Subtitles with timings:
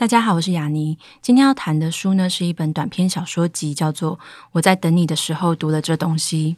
[0.00, 0.96] 大家好，我是雅妮。
[1.20, 4.16] 今天要谈的书呢，是一本短篇小说集，叫做
[4.52, 6.56] 《我在等你的时候读了这东西》。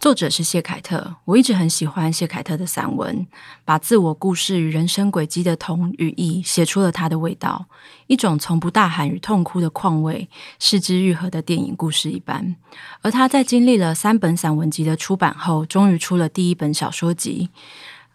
[0.00, 1.14] 作者是谢凯特。
[1.24, 3.24] 我一直很喜欢谢凯特的散文，
[3.64, 7.66] 把自我故事与人生轨迹的同与异写出了他的味道，
[8.08, 12.56] 一种从不大喊与痛哭的况味，是之愈合的电影故事一般。
[13.02, 17.50] 而他在经历了三本散文集的出版后，终于出了第一本小说集。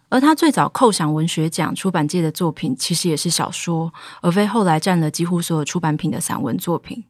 [0.09, 7.05] 而他最早扣响文学奖出版界的作品，其实也是小说，而非后来占了几乎所有出版品的散文作品。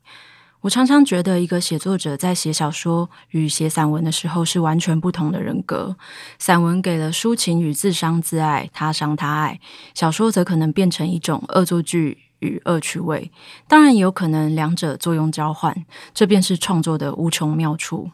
[0.61, 5.95] 我常常觉得，一个写作者在写小说与写散文的时候是完全不同的人格。
[6.37, 9.57] 散文给了抒情与自伤自爱，他伤他爱；
[9.93, 13.31] 小说则可能变成一种恶作剧与恶趣味。
[13.69, 18.11] 当然，也有可能两者作用交换，这便是创作的无穷妙处。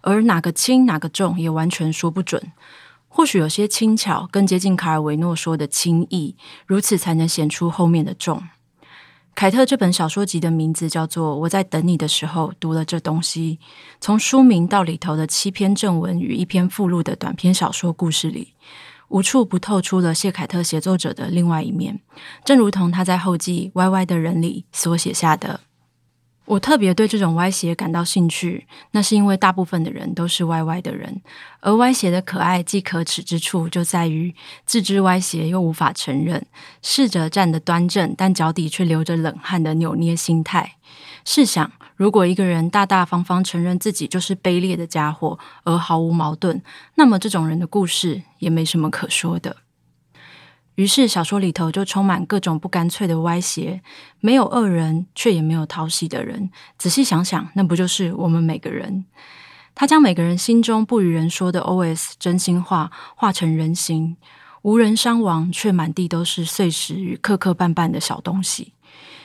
[0.00, 2.50] 而哪个轻，哪个重，也完全说不准。
[3.16, 6.36] 或许有些轻巧，更接近卡尔维诺说的轻易，
[6.66, 8.42] 如此才能显出后面的重。
[9.34, 13.58] 凯特这本小说集的名字叫做《我在等你的时候读了这东西》，
[14.02, 18.52] 从书名到里头的七篇正文与一篇附录的短篇小说故事里，
[19.08, 21.98] 无处不透出了谢凯特写作者的另外一面，
[22.44, 25.60] 正如同他在后记《歪歪的人》里所写下的。
[26.46, 31.20] 我特别对这种歪斜感到兴趣，那是因为大部分的人都是歪歪的人，
[31.60, 36.46] 而歪斜的可爱既可耻之处就在于自知歪斜又无法承认，
[36.82, 40.76] 试着站得端正，但脚底却流着冷汗的扭捏心态。
[41.24, 46.62] 试想，如果一个人大大方方承认自己就是卑劣的家伙，而毫无矛盾，
[46.94, 49.56] 那么这种人的故事也没什么可说的。
[50.76, 53.82] 于是小说里头就充满各种不干脆的歪斜，
[54.20, 56.50] 没有恶人，却也没有讨喜的人。
[56.78, 59.04] 仔细想想，那不就是我们每个人？
[59.74, 64.16] 他将每个人心中不与人说的 OS 真心话化成人形，
[64.62, 68.72] 无人伤亡，却满地都是碎石与磕磕绊绊的小东西。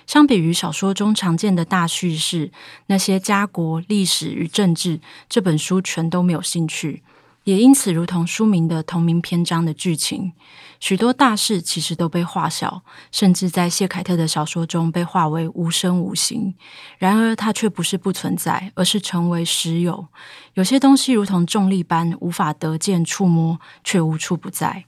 [0.08, 2.52] 相比于小说中常见的大叙事，
[2.88, 7.04] 那些家国、历史与政治，这本书全都没有兴趣。
[7.44, 10.34] 也因此，如同书名的同名篇章的剧情，
[10.80, 16.54] 许多大事其实都被化小，甚至在谢凯特的小说中被化为无声无形。
[17.00, 20.08] 然而，它却不是不存在，而是成为实有。
[20.54, 24.86] 有些东西如同重力般无法得见触摸，却无处不在。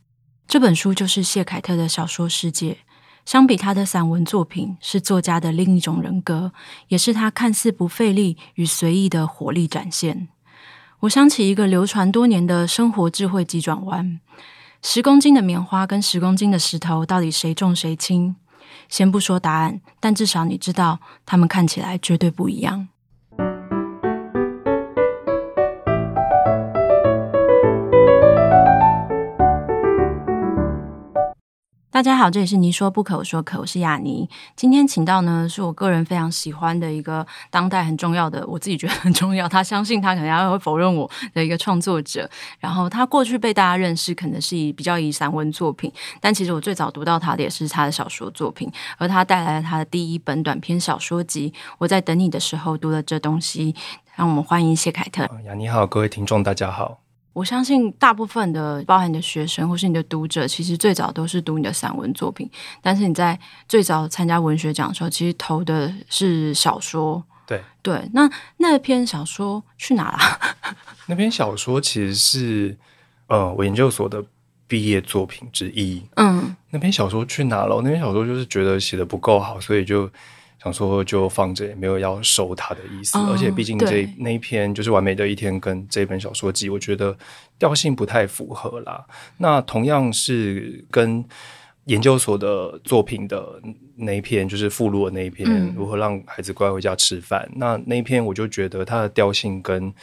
[0.47, 2.78] 这本书就是谢凯特的小说世界。
[3.25, 6.52] 相比他的散文作品，是作家的另一种人格，
[6.90, 10.28] 也是他看似不费力与随意的火力展现。
[11.03, 14.22] 我想起一个流传多年的生活智慧急转弯：
[14.81, 18.36] 十公斤的棉花跟十公斤的石头，到底谁重谁轻？
[18.88, 22.88] 先不说答案，但至少你知道，它们看起来绝对不一样。
[31.93, 34.27] 大家好，这里是你说不可，我说可，我是雅妮。
[34.55, 39.47] 今天请到呢，是我个人非常喜欢的一个当代很重要的，我自己觉得很重要。
[39.47, 42.27] 他相信他可能要会否认我的一个创作者。
[42.59, 48.67] 然后他过去被大家认识，可能是以比较以散文作品，但其实我最早读到他的也是他的小说作品。
[48.97, 53.75] 而他带来了他的第一本短篇小说集，我在等你的时候读了这东西。
[54.15, 55.29] 让我们欢迎谢凯特。
[55.45, 57.03] 雅妮好，各位听众大家好。
[57.33, 62.49] 我相信大部分的，包含你的学生或是你的读者，其实最早都是读你的散文作品。
[62.81, 67.23] 但是你在最早参加文学奖的时候，其实投的是小说。
[67.45, 70.19] 对对，那那篇小说去哪了？
[71.07, 72.77] 那篇小说其实是
[73.27, 74.23] 呃我研究所的
[74.67, 76.01] 毕业作品之一。
[76.16, 77.81] 嗯，那篇小说去哪了？
[77.83, 80.09] 那篇小说就是觉得写的不够好，所以就。
[80.63, 83.18] 想说就放着，也没有要收它的意思。
[83.18, 87.17] 哦、而且毕竟这那一篇就是完美的一天，跟这本小说集，我觉得
[87.59, 89.05] 调性不太符合啦。
[89.37, 91.26] 那同样是跟
[91.85, 93.61] 研究所的作品的
[93.97, 97.46] 那一篇，就是附录的那一篇，嗯、如何让孩子乖回家吃饭。
[97.58, 99.93] 那那一篇我就觉得它的调性跟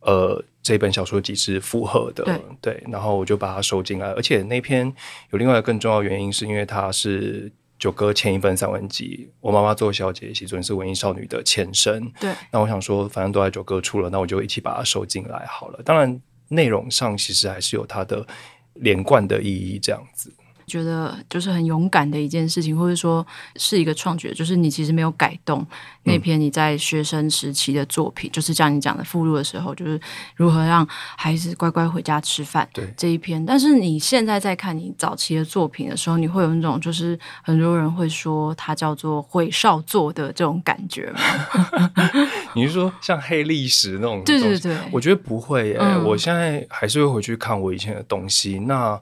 [0.00, 2.84] 呃这本小说集是符合的，对，对。
[2.88, 4.08] 然后我就把它收进来。
[4.14, 4.92] 而且那篇
[5.30, 7.52] 有另外一个更重要的原因，是因为它是。
[7.78, 12.10] 九哥前一份散文集，我妈妈做小姐，其实是文艺少女的前身。
[12.18, 15.80] 对，那我想说，反正都在九哥出了，那我就一起把它收进来好了。
[15.84, 18.26] 当然，内容上其实还是有它的
[18.74, 20.32] 连贯的意义，这样子。
[20.68, 23.26] 觉得就是很勇敢的一件事情，或者说
[23.56, 25.66] 是一个创举，就是你其实没有改动
[26.04, 30.00] 那篇你在学生时期的作品，嗯、就是像你讲的附录的时候，就是
[30.36, 33.44] 如何让孩子乖乖回家吃饭，对这一篇。
[33.44, 41.90] 但是你现在在看你早期的作品的时候，你会有那种就是很多人会说它叫做会少作的这种感觉吗？
[42.54, 44.22] 你是说像黑历史那种？
[44.24, 45.94] 对对对，我觉得不会耶、欸。
[45.94, 48.58] 嗯、我现在还是会回去看我以前的东西。
[48.60, 49.00] 那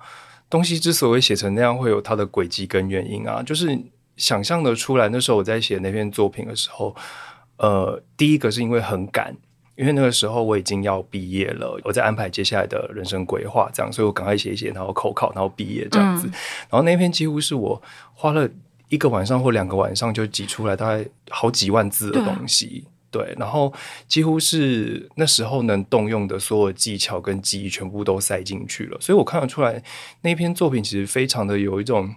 [0.48, 3.78] 东西之所以写成那样，会有它的轨迹跟原因啊，就是
[4.16, 5.08] 想象的出来。
[5.08, 6.94] 那时候我在写那篇作品的时候，
[7.58, 9.36] 呃，第一个是因为很赶，
[9.74, 16.28] 因为那个时候我已经要毕业了，我在安排接下来的人生规划，这样，所以我赶快写一写，然后口考，然后毕业这样子。
[16.28, 16.32] 嗯、
[16.70, 17.82] 然后那篇几乎是我
[18.14, 18.48] 花了
[18.88, 22.86] 一个晚上或两个晚上就挤出来，大概好几万字的东西。
[23.08, 23.72] 对，然后
[24.06, 28.98] 几乎是那时候能动用的所有技巧跟记忆，全部都塞进去了。
[29.00, 29.82] 所以我看得出来，
[30.20, 32.14] 那篇作品其实非常的有一种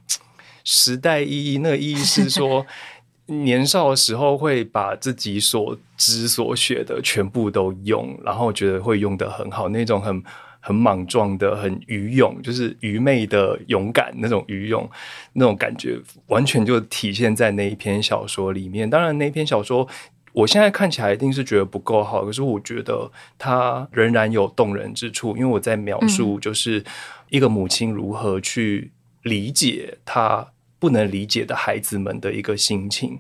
[0.66, 1.60] 时代意义。
[1.60, 2.66] 那个意义是说，
[3.28, 10.22] 年少的时候会把自己所知所学的全部都用，然后觉得会用的很好，那种很
[10.60, 14.90] 很莽撞的、很愚勇，就是愚昧的勇敢那种愚勇，
[15.34, 15.98] 那种感觉
[16.28, 18.90] 完全就体现在那一篇小说里面。
[18.90, 19.88] 当然，那篇小说。
[20.34, 26.84] 我现在看起来一定是觉得不够好，可是我觉得它仍然有动人之处，因为我在描述就是
[27.30, 28.92] 一个母亲如何去
[29.24, 30.48] 理解她
[30.78, 33.20] 不能理解的孩子们的一个心情。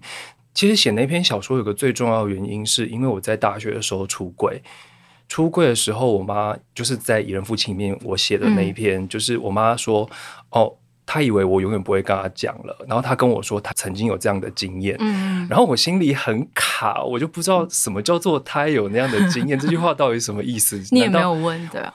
[0.53, 4.62] 其实写那篇小说有个最重要的原因，是因为我在大学的时候出柜，
[5.27, 10.09] 出柜的时候，我妈就是在《蚁人父亲》里面我写的那一篇，就是我妈说
[10.51, 10.75] 哦。
[11.11, 20.79] 他以为我永远不会跟他讲了，然后他跟我说他曾经有这样的经验，嗯，然后我心里很卡，我就不知道什么叫做他有那样的经验， 这句话到底什么意思？
[20.94, 21.91] 你也没有问的，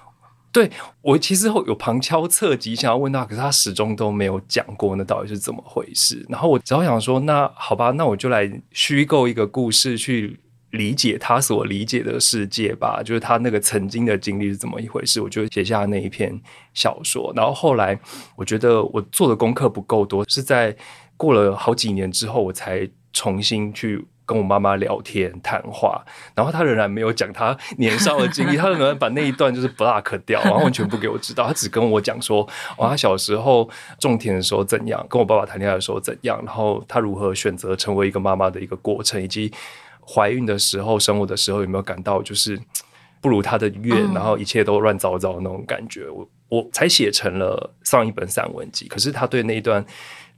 [0.50, 0.68] 对，
[1.00, 6.26] 我其实有旁敲侧击想要问他，可是他始终都没有讲过那到底是怎么回事。
[6.28, 10.40] 然后我只好想说，那好吧，那我就来虚构一个故事去。
[10.74, 16.38] 理解他所理解的世界吧，就是他那个曾经的经历是怎么一回事，我就写下那一篇
[16.72, 17.32] 小说。
[17.36, 17.98] 然后后来
[18.34, 20.76] 我觉得我做的功课不够多，是在
[21.16, 26.04] 过了好几年之后，我才重新去跟我妈妈聊天谈话。
[26.34, 31.46] 然后他仍然没有讲他年少的经历，他仍然把那一段就是 block 掉，然后完全不给我知道。
[31.46, 32.42] 他只跟我讲说，
[32.76, 33.70] 哦，他小时候
[34.00, 39.52] 种田的时候怎样，跟我爸爸谈恋爱的时候怎样，然后他如何选择成为一个妈妈的一个过程，以及。
[40.06, 42.60] 怀孕的时候，生我的时候，有没有感到就是
[43.20, 46.08] 不如他的愿，然后一切都乱糟糟的那种感觉？
[46.10, 49.84] 我我才写成了上一本散文集，可是他对那一段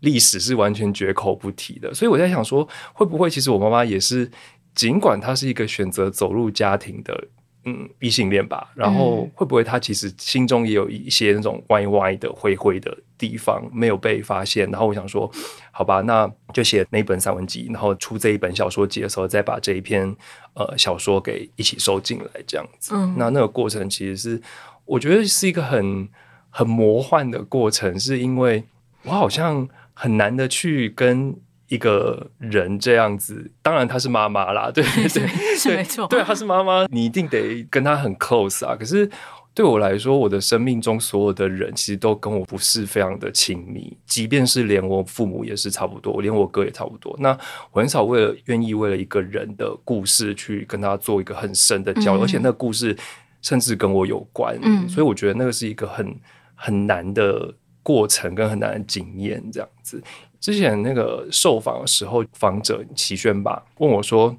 [0.01, 1.93] 历史是完全绝口不提的。
[1.93, 4.31] 所以我在想说，会不会其实我妈妈也是，
[4.75, 7.29] 尽管她是一个选择走入家庭的。
[7.69, 14.71] 嗯，异性恋吧，然后会不会他其实心中也有一些那种歪歪的、灰灰的地方没有被发现？
[14.71, 15.29] 然后我想说，
[15.73, 20.15] 好吧，那就写那本散文集，然后出这一本小说集的时候，再把这一篇
[20.55, 22.95] 呃小说给一起收进来，这样子。
[22.95, 24.41] 嗯，那那个过程其实是
[24.85, 26.09] 我觉得是一个很
[26.51, 28.63] 很魔幻的过程，是因为
[29.03, 31.37] 我好像很难的去跟。
[31.69, 38.77] 一个人这样子，当然她是妈妈啦，对对 对，是没错，对，她是妈妈，你一定得跟她很 close 啊。
[38.77, 39.09] 可是
[39.53, 47.17] 对我来说，我的生命中所有的人其实都跟我不是非常的亲密，即便是连我父母也是差不多，连我哥也差不多。
[47.19, 47.37] 那
[47.73, 52.95] 我很少为了愿意为了一个人的故事去跟他做一个很深的交流，嗯、而且那个故事
[53.41, 56.15] 甚至跟我有关，嗯、所以我觉得那个是一个很
[56.55, 60.03] 很难的过程跟很难的经验，这样子。
[60.46, 64.36] 之前那个受访的时候，访者齐轩吧问我说：“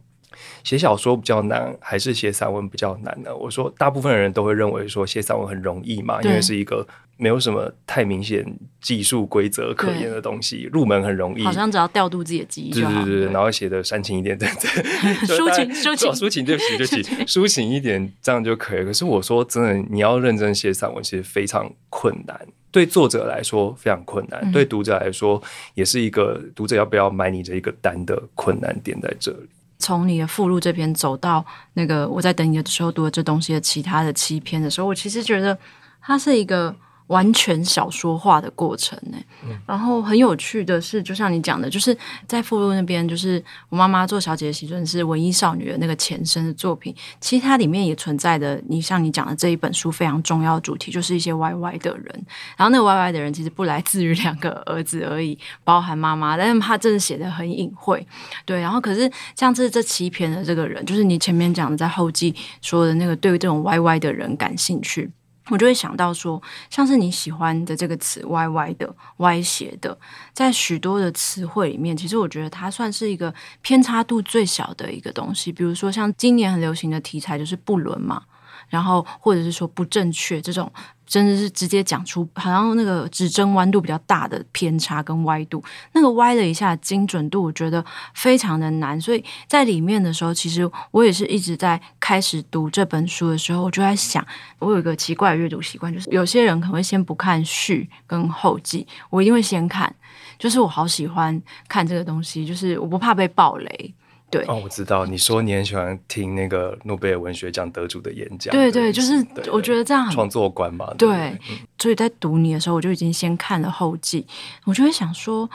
[0.63, 6.87] 写小说比较难，还是写散文比较难呢？”我说：“大部分人都会认为说写散文很容易嘛，因为是一个
[7.17, 8.45] 没有什么太明显
[8.79, 18.85] 技术规则可言的东西，入门很容易，好像只要调度自己的记忆对对，对然后写的煽情一点，对对， 抒情抒情抒情，对不起对不起， 抒情一点这样就可以。
[18.85, 25.41] 可是我说真的，你要认真写散文，其实非常困难。”对作者来说非常困难，嗯、对读者来说
[25.73, 29.49] 也是一个读者要不要买你这一个单的困难点在这里。
[29.79, 35.57] 从你的附录这边走到那个我在等你的时候读的这东西的其他的七篇的时候，我其实觉得
[36.01, 36.75] 它是一个。
[37.07, 39.17] 完全小说化的过程呢，
[39.65, 41.97] 然后很有趣的是，就像你讲的，就是
[42.27, 52.25] 在附录那边，就是我妈妈做小姐的喜尊是文艺少女的那个前身的作品，其实它里面也存在的，你像你讲的这一本书非常重要的主题，就是一些歪歪的人，
[52.57, 58.05] 然后那个歪歪的人其实不来自于两个儿子而已，包含妈妈，但是他真的写得很隐晦，
[58.45, 65.09] 对，然后可是像这这七篇的这个人，就是你前面讲的在后记说的那个对于这种歪歪的人感兴趣。
[65.49, 69.97] 我就会想到说，像是你喜欢的这个词“歪歪的”“歪斜的”，
[70.33, 75.51] 在许多的词汇里面，其实我觉得它算是一个偏差度最小的一个东西。
[75.51, 78.21] 比如说，像今年很流行的题材就是不伦嘛。
[78.69, 80.71] 然后，或者是说不正确这种，
[81.05, 87.83] 真的是直接讲出好像那个指针弯度比较大的偏差跟歪度，那个歪了一下精准度，我觉得
[88.13, 88.99] 非常的难。
[88.99, 94.25] 所以在里面的时候，其实我也是一直在开始读这本书的时候，我就在想，
[94.59, 99.93] 我有一个奇怪的阅读习惯，就是有些人可能会先不看序跟后记，我一定会先看，
[100.37, 103.93] 就是我好喜欢看这个东西，就是我不怕被爆雷。
[104.29, 108.51] 对哦，我知道你说你很喜欢听那个诺贝尔文学奖得主的演讲。
[108.51, 110.93] 对对，就是我觉得这样很创作观嘛。
[110.97, 114.27] 对，对嗯、所以在读你的时候，我就已经先看了后记，
[114.65, 115.49] 我就会想说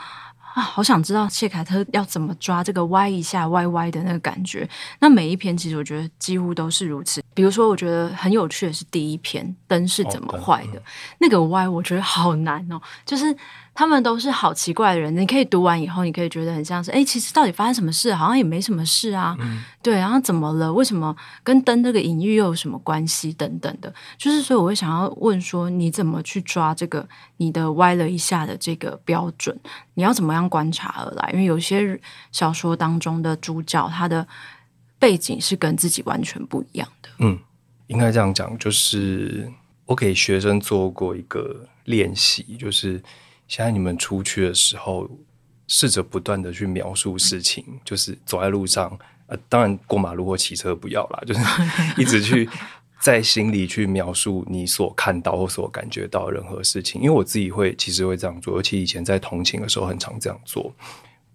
[0.55, 4.67] 啊，好想知道谢凯特要怎么抓这个歪一下歪歪的那个感觉。
[4.99, 7.23] 那每一篇其实我觉得几乎都是如此。
[7.35, 10.81] 比如说，我觉得很有趣的是第一篇灯是怎么坏的，
[11.19, 13.35] 那个歪我觉得好难哦，就是。
[13.75, 18.13] 他们都是好奇怪的人，你可以读完以后，你可以觉得很像是，哎，其实到底发生什么事？
[18.13, 19.35] 好像也没什么事啊。
[19.39, 20.71] 嗯、对，然后怎么了？
[20.71, 23.33] 为什么跟灯这个隐喻又有什么关系？
[23.33, 29.59] 等等的，就是所以我会想要问说，你怎么去抓这个你的歪了一下的这个标准？
[29.95, 31.31] 你要怎么样观察而来？
[31.33, 31.99] 因为有些
[32.31, 34.27] 小说当中的主角，他的
[34.99, 37.09] 背景是跟自己完全不一样的。
[37.17, 37.39] 嗯，
[37.87, 39.51] 应该这样讲，就是
[39.85, 43.01] 我给学生做过一个练习，就是。
[43.55, 45.07] 现在你们出去的时候，
[45.67, 51.39] 试着不断的去描述事情，就是走在路上，呃，当然过马路或骑车不要啦，就是
[52.01, 52.49] 一直去
[52.99, 56.99] 在心里去描述你所看到或所感觉到任何事情。
[56.99, 60.73] 因为我自己会其实会这样做，尤其以前在同情的时候，很常这样做。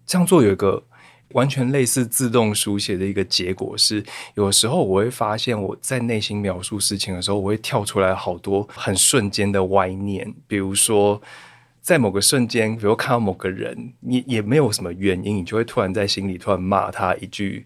[0.05, 0.83] 这样做有一个
[1.29, 11.21] 完全类似自动书写的一个结果是，有时候我会发现我在内心描述事情的时候，我会跳出来好多很瞬间的歪念，比如说。
[11.89, 17.65] 在某个瞬间，比如看到某个人，你也没有什么原因，你就会突然在心里突然骂他一句，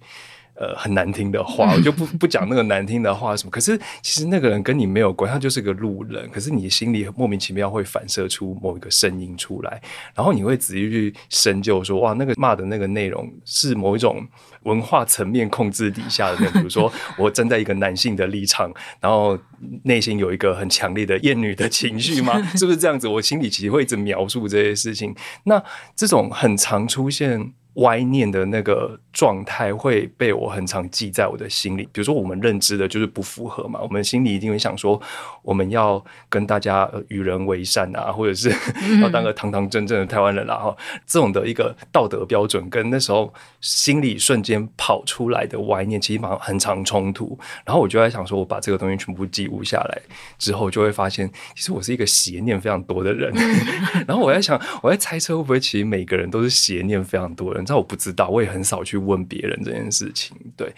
[0.63, 1.72] 呃，很难听的话。
[1.75, 3.51] 我就不不讲那个难听的话什么。
[3.51, 6.29] 可是其实那个人跟你没有关，他就是个路人。
[6.29, 9.82] 可是你心里莫名其妙会反射出某一个声音出来，
[10.15, 14.25] 然后你会仔细去深究说，哇，那个骂的那个内容是某一种。
[14.63, 16.89] 文化层面控制底下的，比如说
[17.20, 19.38] 我站在一个男性的立场，然后
[19.84, 22.41] 内心有一个很强烈的厌女的情绪吗？
[22.55, 23.05] 是不是这样子？
[23.05, 25.13] 我心里其实会一直描述这些事情。
[25.43, 25.62] 那
[25.98, 27.51] 这种很常出现。
[27.77, 31.84] 歪念的那个状态会被我很常记在我的心里。
[31.93, 35.00] 比如说，我们认知的就是不符合嘛，我们心里一定会想说，
[35.43, 38.50] 我们要跟大家与人为善啊，或者是
[39.01, 40.55] 要当个堂堂正正的台湾人啦。
[40.55, 47.38] 哈，这种的一个道德标准，跟那时候心里瞬间跑出来的歪念，其实蛮很常冲突。
[47.63, 50.01] 然后我就在想说，我把这个东西全部记录下来
[50.39, 53.32] 之后，就会发现，其实我是一个邪念非常多的人。
[54.08, 57.62] 然后我在想，我在猜测，会不会其实每个人都是邪念非常多的人。
[57.63, 60.36] 你知道我不知道，我也很少去问别人这件事情。
[60.55, 60.74] 对，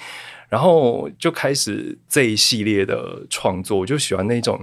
[0.50, 4.60] 然后就开始这一系列的创作，我就喜欢那种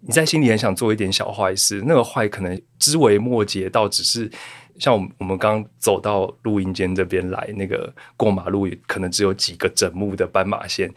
[0.00, 4.30] 你在心里很想做一点小坏事，那个坏可能枝微末节到只是
[4.78, 10.92] 像我们我们刚走到录音间这边来，那个过马路可能只有几个整目的斑马线、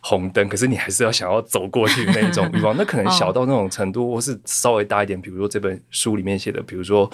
[0.00, 7.10] 红灯，可是你还是要想要走过去那种欲望， 那可能小到那种程度，或是稍微大一点，比如说这本书里面写的，比如说。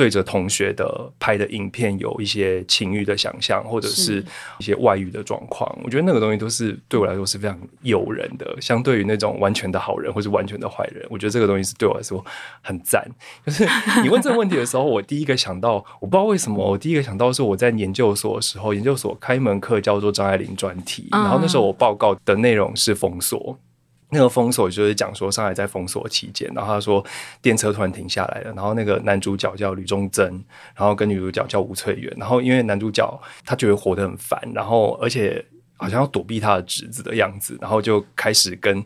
[0.00, 4.24] 对着同学的拍的影片有一些情欲的想象，或者是
[4.56, 8.56] 一些外遇的状况，我觉得那个东西都是对我来说是非常诱人的。
[8.62, 12.24] 相对于那种完全的好人或是完全的坏人，我觉得这个东西是对我来说
[12.62, 13.06] 很赞。
[13.44, 13.68] 就是
[14.02, 23.58] 你问这个问题的时候，我第一个想到，我不知道为什么，我第一个想到是我在研究所的时候，研究所开一门课叫做张爱玲专题，然后那时候我报告的内容是封锁。
[24.10, 27.04] 那个封锁就是讲说上海在封锁期间，然后他说
[27.40, 30.26] 电车突然停下来了，然后那个男主角叫吕中珍，
[30.74, 35.44] 然后跟女主角叫吴翠媛，然后因为男主角他觉得活得很烦，然后而且
[35.76, 38.84] 好像要躲避他的侄子的样子，然后就开始跟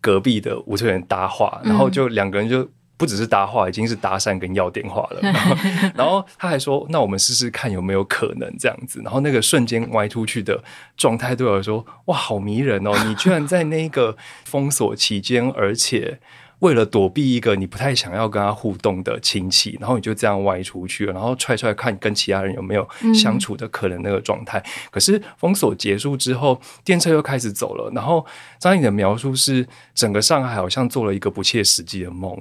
[0.00, 2.68] 隔壁的吴翠媛搭话，然后就两个人就。
[3.02, 5.18] 不只是搭话，已经是搭讪跟要电话了。
[5.26, 5.56] 然后，
[5.96, 10.62] 然后他还说：“那我们试试看有没有可能这样子。”然后那个瞬间歪出去的
[10.96, 12.92] 状态对我来说，哇，好迷人哦！
[13.04, 16.20] 你居然在那个封锁期间，而且
[16.60, 24.60] 为了躲避一个你不太想要跟他互动的亲戚，然后你就这样歪出去了，然后踹踹看跟其他人有没有相处的可能那个状态。
[24.60, 27.90] 嗯、可是封锁结束之后，电车又开始走了。
[27.92, 28.24] 然后
[28.60, 32.40] 张颖的描述是，整个上海好像做了一个不切实际的梦。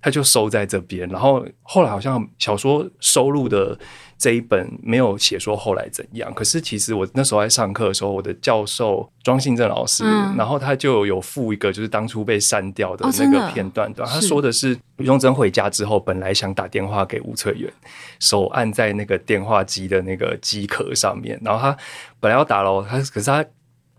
[0.00, 1.08] 他就收在这边。
[1.08, 3.78] 然后后来好像小说收录的
[4.18, 6.32] 这一本没有写说后来怎样。
[6.34, 17.72] 可是其实我那时候在上课的时候，我的教授庄信正老师，嗯、然后他就有附一个就是当初被删掉的那个片段，对，他说的是于中珍回家之后，本来想打电话给吴翠远，
[18.18, 21.76] 手按在那个电话机的那个机壳上面，然后他
[22.18, 23.44] 本来要打了，他可是他。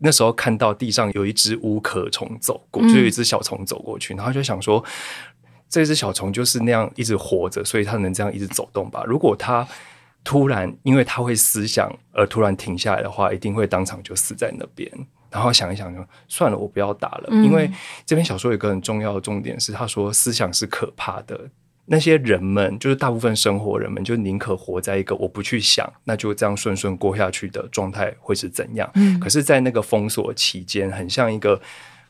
[0.04, 4.84] 那时候看到地上有一只乌壳虫走过，就有一只小虫走过去，嗯、然后就想说，
[5.72, 9.04] 这只小虫就是那样一直活着，所以它能这样一直走动吧？
[9.08, 9.68] 如果它
[10.24, 14.92] 突然因为它会思想而突然停下来的话，一定会当场就死在那边。
[15.32, 17.72] 然后想一想，就算了，我不要打了，嗯、因为
[18.06, 21.40] 这篇小说有一个很重要的重点是，他说思想是可怕的。
[21.86, 28.90] 那些人们，就是大部分生活人们，就宁可活在一个我不去想，那就这样顺顺过下去的状态会是怎样？
[28.96, 31.60] 嗯，可是，在那个封锁期间，很像一个，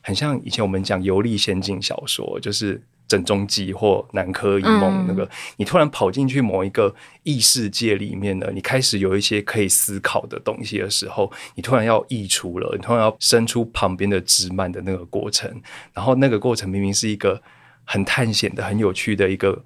[0.00, 2.76] 很像以前我们讲游历仙境小说，就是
[3.08, 15.50] 《枕中记》或《南柯一梦》那个，嗯、你突然跑进去某一个异世界里面呢，你开始有一些可以思考的东西的时候，你突然要溢出了，你突然要伸出旁边的枝蔓的那个过程，
[15.92, 17.42] 然后那个过程明明是一个。
[17.84, 19.60] 很探险的、很有趣的一个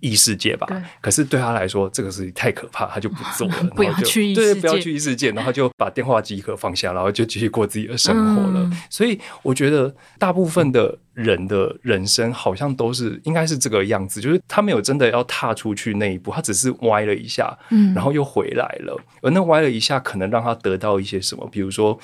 [0.00, 0.66] 异世界吧。
[1.00, 3.54] 可是对他来说，这个事情太可怕，他就不做了。
[3.76, 8.60] 不要去异世界，对，不要去异世界，然后就把电话机壳放下，然后就继续过自己的生活了。
[8.60, 18.98] 嗯、所以我觉得，大部分的人的人生好像都是应该是这个样子，就是他没有真的要踏出去那一步，他只是歪了一下，嗯，然后又回来了。
[19.22, 21.98] 而那歪了一下，可能让他得到一些什么，比如说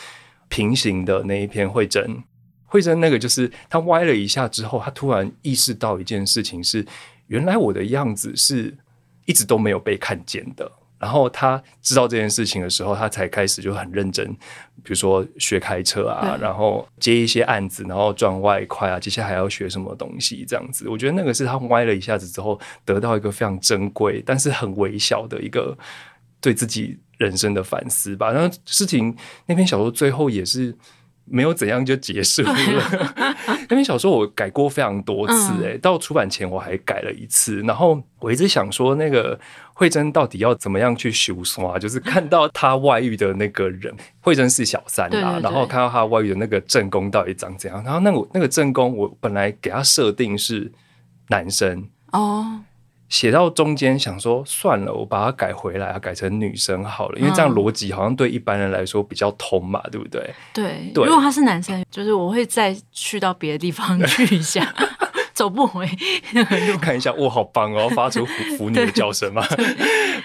[0.49, 2.23] 平行的那一篇慧珍。
[2.69, 6.85] 慧珍那个就是他歪了一下之后，他突然意识到一件事情是：
[7.27, 8.77] 原来我的样子是
[9.25, 10.71] 一直都没有被看见的。
[10.99, 14.27] 然后他知道这件事情的时候，他才开始就很认真，
[14.83, 18.99] 比如说学开车啊，然后接一些案子，然后赚外快啊。
[18.99, 20.43] 接下来还要学什么东西？
[20.49, 25.77] 这样子，我觉得那个是他歪了一下子之后得到一个非常珍贵，但是很微小的一个
[26.41, 28.33] 对自己人生的反思吧。
[28.33, 29.15] 然后事情
[29.45, 30.75] 那篇小说最后也是。
[31.29, 32.55] 没有怎样就结束了。
[33.69, 37.61] 那篇小说我改过非常多次，欸，哎，到出版前我还改了一次。
[37.63, 39.39] 然后我一直想说，那个
[39.75, 41.79] 慧珍到底要怎么样去修刷？
[41.79, 47.83] 就是看到她外遇的那个人， 慧珍是小三啦，然后看到她外遇的那个正宫到底长怎样？
[47.85, 50.71] 然后那个那个正宫，我本来给他设定是
[51.29, 52.61] 男生哦。
[53.09, 60.35] 写到中间，想说算了，我把它改回来啊，改成女生好了，因为这样逻辑好像对一般人来说比较通嘛，对不对？
[60.53, 61.05] 对，对。
[61.05, 64.75] 如果他是男生，就是我会再去到别的地方 去一下，
[65.33, 65.89] 走不回
[66.33, 69.47] 那个路， 看一下，哇，好棒哦，发出腐腐女的叫声嘛，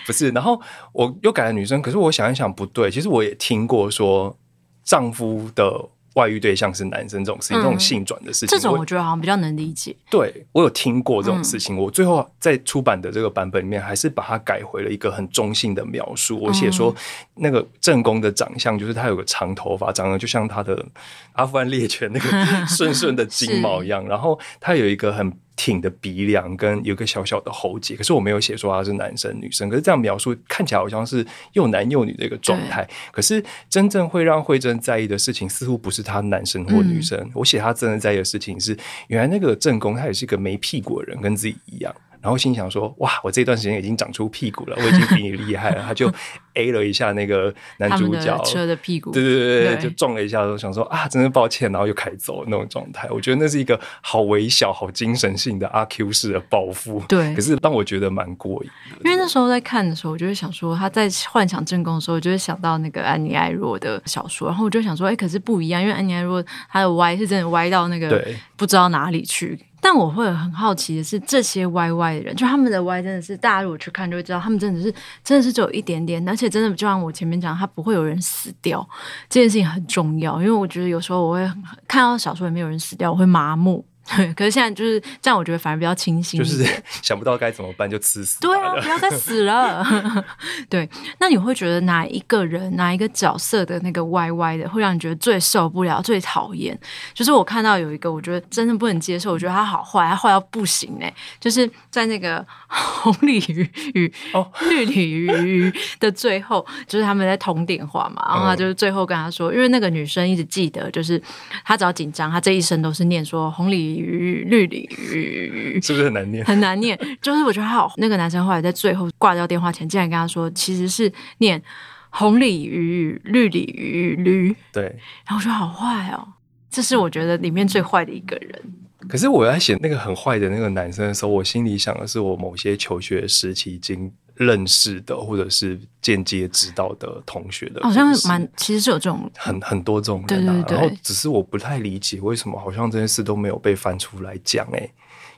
[0.05, 0.29] 不是？
[0.31, 0.59] 然后
[0.93, 4.35] 我又改了女生，可是我想一想，不对，其实我也听过说
[4.83, 5.89] 丈夫的。
[6.15, 9.95] 外遇对象是男生这种事情，嗯、这种性转的事情，这种我觉得好像比较能理解。
[10.09, 16.39] 对，我有听过这种事情，嗯、我最后在出版的这个版本里面，还是把它改回了一个很中性的描述。
[16.39, 16.93] 我写说，
[17.35, 20.85] 那个正宫的长相就是他有个长头发，长得就像他的
[21.33, 25.31] 阿富汗猎犬那个 顺顺的金毛一样，然后他有一个很。
[25.63, 32.89] 挺的鼻梁跟有个小小的喉结，可是我没有写说他是男生女生，可是这样描述看起来好像是又男又女的一个状态。
[33.11, 37.15] 可是真正会让慧珍在意的事情，似乎不是他男生或女生。
[37.19, 38.75] 嗯、我写他真正在意的事情是，
[39.07, 41.93] 原来那个正宫他也是一个没屁股的人，跟自己一样。
[42.21, 45.81] 然后心想说：哇，我这段时间已经长出屁股了，我已经比你厉害了。
[45.81, 46.11] 他就
[46.53, 53.07] A 了一下那个男主角车的屁股，对对对对，就撞了一下，想说啊，真是抱歉，然后又开走那种状态。
[53.09, 57.01] 我觉得那是一个好微小、好精神性的阿 Q 式的报复。
[57.07, 58.69] 对，可是让我觉得蛮过瘾。
[59.03, 68.23] 因为那时候在看的时候，我就会想说，他在幻想正宫的时候，我就会想到那个安妮艾若的小说，然后我就想说，哎，可是不一样，因为安妮艾若她的歪是真的歪到那个
[68.57, 69.57] 不知道哪里去。
[69.81, 78.87] 但我会很好奇的是，这些歪歪的人，就他们的歪真的是，大家如果去看就会知道，他们真的是真的是只有一点点，而且真的就像我前面讲，他不会有人死掉，
[79.27, 81.51] 这件事情很重要，因为我觉得有时候我会
[81.87, 83.83] 看到小说里面有人死掉，我会麻木。
[84.15, 86.65] 对， 可是现在就是这样，我觉得反而比较清醒，就是
[87.01, 88.39] 想不到该怎么办就吃死。
[88.41, 89.85] 对啊，不要再死了。
[90.69, 96.77] 对，那你会觉得哪一个人、哪一个角色的那个歪歪的，会让你觉得最受不了、最讨厌？
[97.13, 101.13] 就是我看到有一个，我觉得真的不能接受，我觉得他好坏，他坏到不行哎！
[101.39, 104.13] 就是在那个红鲤鱼与
[104.69, 111.21] 绿鲤鱼的最后，就是他们在通电话嘛，然后他就是最后跟他说，因为那个女生一直记得，就是
[111.63, 114.00] 他只要紧张，他这一生都是念说红鲤。
[114.01, 116.43] 鱼绿鲤鱼是不是很难念？
[116.45, 117.93] 很难念，就是我觉得还好。
[117.97, 121.61] 那个男生后来在最后挂掉电话前，竟然跟他说，其实是念
[122.09, 124.55] 红鲤鱼绿鲤鱼驴。
[124.73, 124.83] 对，
[125.25, 126.27] 然后我觉得好坏哦，
[126.69, 128.61] 这是我觉得里面最坏的一个人。
[129.07, 134.11] 可是我在写那个很坏的那个男生的时候，我心里想的是我某些求学时期经
[134.43, 140.65] 认识的或者是间接知道的同学的，好像蛮其实是有这种很很多这种人啊。
[140.67, 144.91] 然后只是我不太理解为什么好像这件事都没有被翻出来讲哎、欸，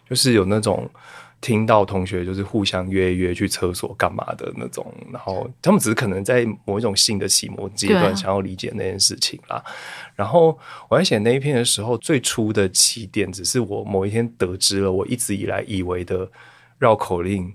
[0.09, 0.89] 就是有那种。
[1.41, 9.57] 听到同学就是互相约约去厕所干嘛的那种，然后他们只是可能在某一种性的启蒙阶段想要理解那件事情啦。
[9.57, 9.63] 啊、
[10.15, 16.31] 然后我在写那一篇的时候，最初的起点只是我某一天得知了我一直以来以为的
[16.77, 17.53] 绕口令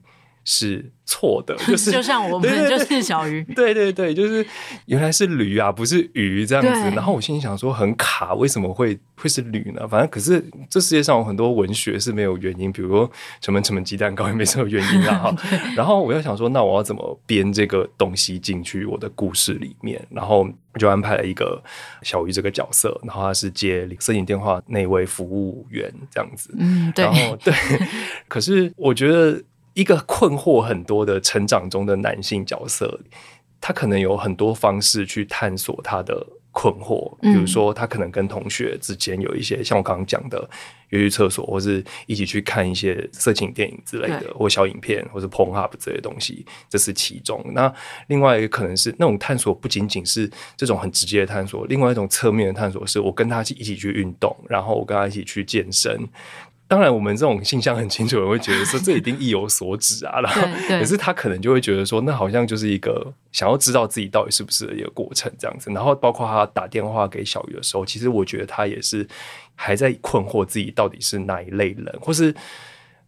[0.48, 0.92] 是。
[1.10, 4.46] 错的， 就是就像我们就是小鱼， 对对对，就是
[4.84, 6.94] 原来是驴啊，不是鱼这样子。
[6.94, 9.88] 然后我心里想说很卡，为什么会会是驴呢？
[9.88, 15.34] 反正可是这世界上有很多文学是没有原因，比如说什么什么鸡蛋糕也没什么原因啊。
[15.48, 20.06] 对然后我又想说，那我要怎么编这个东西进去我的故事里面？
[20.10, 20.46] 然后
[20.78, 21.58] 就安排了一个
[22.02, 26.54] 小鱼这个角色，然后他是接摄影电话那位服务员这样子。
[26.58, 27.06] 嗯，对。
[27.06, 27.54] 然后对，
[28.28, 29.42] 可是我觉得。
[29.78, 32.98] 一个困惑很多的成长中的男性角色，
[33.60, 40.50] 他可能有很多方式去探索他的困惑，比如说他可能跟同学之间有一些像我刚刚讲的
[40.88, 47.40] 约去厕所，或是一起去看一些色情电影之类的，或小影片，或是 Pornhub 这些东西，这是其中。
[47.52, 47.72] 那
[48.08, 55.96] 另外一个可能是那种探索，不仅仅是这种很直接的探索，另外一种侧面的探索，是我跟他一起去运动，然后我跟他一起去健身。
[56.68, 60.20] 当然，我们这种性向很清楚的人会觉得说，这一定意有所指啊。
[60.20, 65.70] 然后，可是他可能就会觉得说，那好像就是一个想要知道自己到底是不是的一个过程这样子。
[65.72, 69.08] 然后，包括他打电话给小鱼的时候，其实我觉得他也是
[69.54, 72.34] 还在困惑自己到底是哪一类人，或是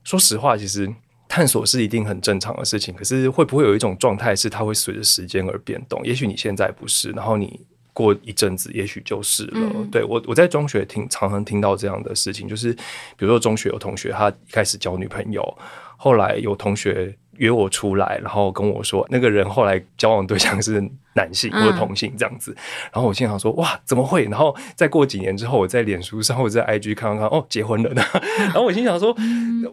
[0.05, 0.91] 说实话，其实
[1.29, 2.95] 探索是一定很正常的事情。
[2.95, 6.01] 可是，会不会有一种状态是他会随着时间而变动？
[6.03, 7.61] 也许你现在不是，然后你。
[8.01, 9.71] 过一阵子，也许就是了。
[9.75, 15.59] 嗯、对我，我在中学听，常常听到这样的事情，就是比如说中学有同学，他一开始交女朋友，
[15.97, 17.17] 后来有同学。
[17.41, 20.79] 约我出来，然后跟我说，那个人后来交往对象是
[21.15, 22.61] 男性或者同性这样子，嗯、
[22.93, 24.25] 然后我心想说，哇，怎么会？
[24.25, 28.03] 然后再过几年之后，我在脸书上或者在 IG 看看，哦，结婚了呢。
[28.37, 29.17] 然后我心想说，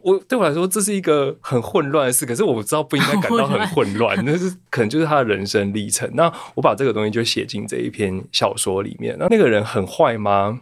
[0.01, 6.10] 我对我来说这是一个很混乱的事，可是我知道不应该感到很混乱， 那是可能就是他的人生历程。
[6.13, 9.15] 那我把这个东西就写进这一篇小说里面。
[9.19, 10.62] 那那个人很坏吗？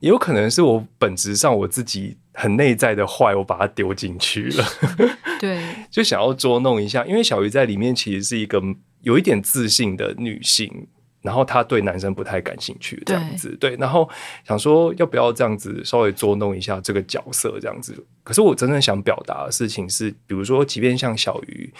[0.00, 4.64] 也有可能是我本质上我自己很内在的坏，我把它丢进去了。
[5.40, 8.62] 对， 就想要捉弄一下，因为小鱼在里面其实是一个
[9.02, 10.86] 有一点自信的女性，
[11.22, 13.56] 然后她对男生不太感兴趣，这样子。
[13.60, 14.08] 对，对，然后
[14.46, 17.94] 想说要不要这样子稍微捉弄一下这个角色，这样子。
[18.22, 21.72] 可是我真正想表达的事情是，比如说，即便像小鱼。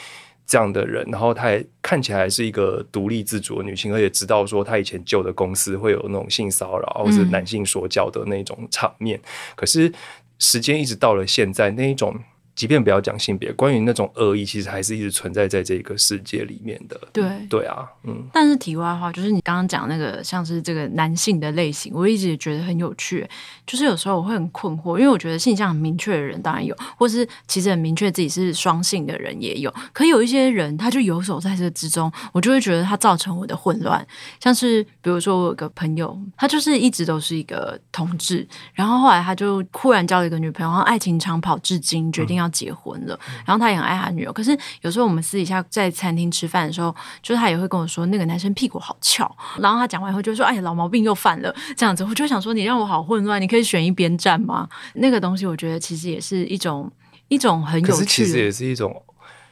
[0.47, 9.17] 这样的人，然后她也看起来是一个独立自主的女性，而且知道说她以前旧的公司会有那种性骚扰或者男性说教的那种场面。
[9.17, 9.23] 嗯、
[9.55, 9.93] 可是
[10.41, 12.19] 时间一直到了现在，那一种。
[12.55, 17.01] 即便不要讲性别，关于那种恶意，其实还是一直存在在这个世界里面的。
[17.13, 18.29] 对对啊，嗯。
[18.33, 23.27] 但是题外话，就是你刚刚讲那个像是这个男性的类型，我一直也觉得很有趣。
[23.67, 29.73] 就是有时候我会很困惑，因为我觉得性向很明确的人当然有，或是其实很明确自己是双性的人也有。
[29.95, 34.07] 可有一些人他就游走在这之中，我就会觉得他造成我的混乱。
[34.39, 42.50] 像是比如说我有个朋友，他就是一直都是一个同志，然后后来他就忽然交了一个女朋友，然后爱情长跑至今，决定要。
[42.51, 44.33] 结婚了，然后他也很爱他女儿。
[44.33, 49.31] 可是有时候我们私底下在餐厅吃饭的时候，就是他也会跟我说，那个男生屁股好翘。
[49.59, 54.69] 然后他讲完以后就说：“哎，老毛病又犯了。”这样子，我就想说，你让我好混乱，你可以选一边站吗？
[54.95, 56.91] 那个东西，我觉得其实也是一种
[57.29, 59.03] 一种很有趣，其实也是一种，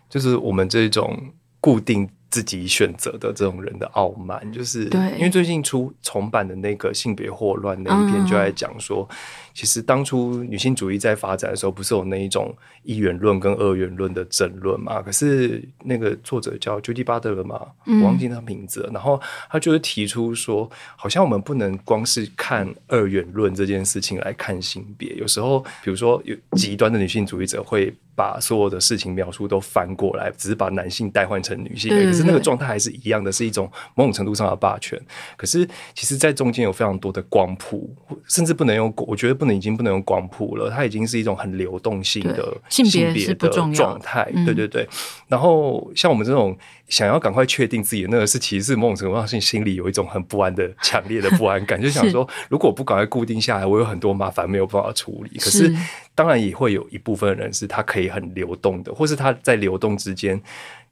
[0.08, 1.16] 就是我们这种
[1.60, 2.08] 固定。
[2.30, 4.84] 自己选择的这种人的傲慢，就是
[5.16, 9.08] 因为最近出重版的那个性别霍乱那一篇，就在讲说，
[9.54, 15.00] 其实当初女性主义在发展的时候，不是有那一种一元论跟二元论的争论嘛？
[15.00, 18.90] 可是那个作者叫 Judy Butler 嘛，我忘记他名字了。
[18.92, 31.88] 然后他就是提出说，好像我们不能光是看二元论这件事情来看性别，有时候比如说有极端的女性主义者会把所有的事情描述都翻过来，只是把男性代换成女性。
[31.88, 35.00] 可是那个状态还是一样的，是一种某种程度上的霸权。
[35.36, 37.94] 可是，其实，在中间有非常多的光谱，
[38.26, 40.68] 甚至不能用，我觉得不能，已经不能用光谱了。
[40.68, 44.28] 它已经是一种很流动性的性别的状态。
[44.44, 44.88] 对对对。
[45.28, 55.38] 然后，像我们这种想要赶快确定自己的那个是，其实是某种程度上是心里有一种很不安的、强烈的不安感，就想说，如果不赶快固定下来，我有很多麻烦没有办法处理。
[55.38, 55.72] 可是，
[56.18, 60.42] 当然也会有一部分人是他可以很流动的，或是他在流动之间。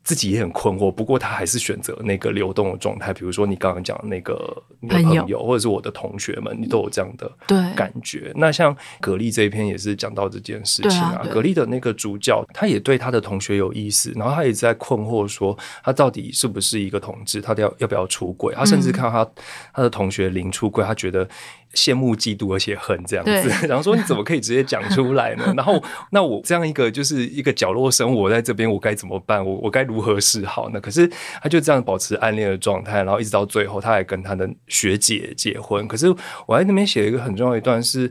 [0.07, 3.13] 自己也很困惑，不过他还是选择那个流动的状态。
[3.13, 7.29] 比如说你刚刚讲的那个朋友，或者是我的同学们，你都有这样的
[7.75, 8.31] 感觉。
[8.37, 11.27] 那像格力这一篇也是讲到这件事情啊。
[11.29, 17.41] 格力的那个主角，他也对他的同学有意思，然后他也在困惑说，他到底是不是一个同志？
[17.41, 18.55] 他要要不要出轨？
[18.55, 19.31] 他甚至看到他
[19.75, 21.29] 他的同学零出轨，他觉得。
[21.77, 25.53] 羡慕、嫉妒，而且恨这样子， 然后说你怎么可以直接讲出来呢？
[25.57, 29.45] 然后 那我这样一个就是一个角落生活在这边，我该怎么办？
[29.45, 30.81] 我我该如何是好呢？
[30.81, 31.09] 可是
[31.43, 35.87] 他就这样保持暗恋的状态，然后一直到最后，他还跟他的学姐结婚。
[35.87, 36.09] 可是
[36.47, 38.11] 我在那边写了一个很重要一段是，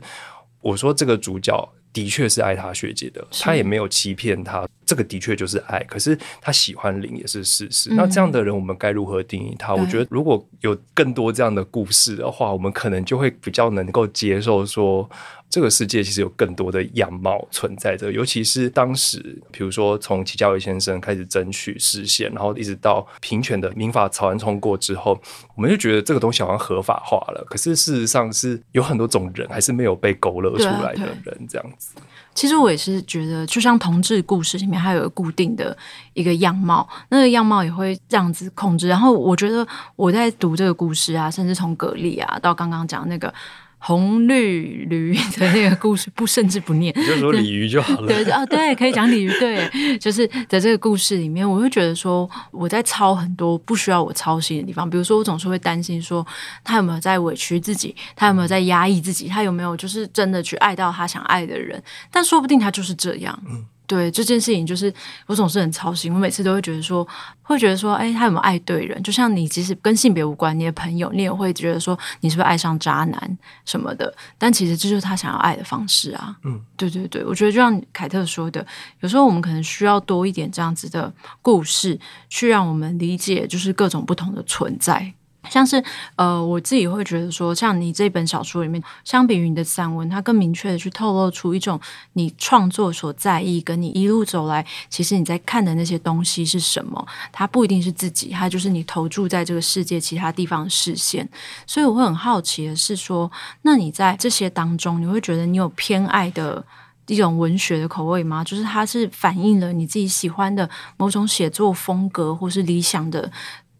[0.62, 1.68] 我说这个主角。
[1.92, 5.82] 的确是爱他学姐的，他也没有欺骗他，这个的确就是爱。
[5.84, 7.90] 可是他喜欢零也是事实。
[7.92, 9.74] 嗯、那这样的人，我们该如何定义他？
[9.74, 15.10] 我觉得如果有更多这样的故事的话，我们可能就会比较能够接受说。
[15.48, 25.16] 这个世界其实有更多的样貌存在着，尤其是当时，比如说从齐家伟先生开始争取实现，然后一直到平权的民法草案通过之后，
[25.54, 27.46] 我们就觉得这个东西好像合法化了。
[27.48, 31.94] 可是事实上是有很多种人还是没有被勾勒出来的人，这样子。
[32.36, 35.76] 其实我也是觉得，就像同志故事里面，它有个固定的
[36.12, 38.86] 一个样貌，那个样貌也会这样子控制。
[38.86, 43.34] 然后我觉得我在读这个故事啊，甚至从蛤蜊啊到刚刚讲那个。
[43.78, 48.06] 红绿驴的那个故事，不甚至不念，你就说鲤鱼就好了。
[48.08, 49.30] 对哦，对，可以讲鲤鱼。
[49.38, 54.88] 对，就是在这个故事里面，我会觉得说，我在操很多不需要我操心的地方。
[54.88, 56.26] 比如说，我总是会担心说，
[56.64, 61.80] 他有没有在委屈自己，他有没有在压抑自己，他有没有就是真的去爱到他想爱的人？
[62.10, 63.38] 但说不定他就是这样。
[63.48, 63.64] 嗯。
[63.86, 64.92] 对这件事情，就是
[65.26, 66.12] 我总是很操心。
[66.12, 67.06] 我每次都会觉得说，
[67.42, 69.02] 会觉得说，哎，他有没有爱对人？
[69.02, 74.12] 就像你，即使跟性别无关，你的朋友，你也会觉得说，你是不是爱上渣男什么的？
[74.36, 76.36] 但其实这就是他想要爱的方式啊。
[76.44, 78.66] 嗯，对对对，我觉得就像凯特说的，
[79.00, 85.12] 有时候我们可能需要多一点这样子的故事，去让我们理解，就是各种不同的存在。
[85.50, 85.82] 像是
[86.16, 91.80] 呃，我自己会觉得说，像你这本小说里面，相比于你的散文，它更明确的去透露出一种
[92.14, 97.06] 你创作所在意，跟你一路走来，其实你在看的那些东西是什么？
[97.32, 101.28] 它不一定是自己，它就是你投注在这个世界其他地方的视线。
[101.66, 103.30] 所以我会很好奇的是说，
[103.62, 106.64] 那你在这些当中，你会觉得你有偏爱的
[107.06, 108.42] 一种文学的口味吗？
[108.42, 113.30] 就是它是反映了你自己喜欢的某种写作风格，或是理想的？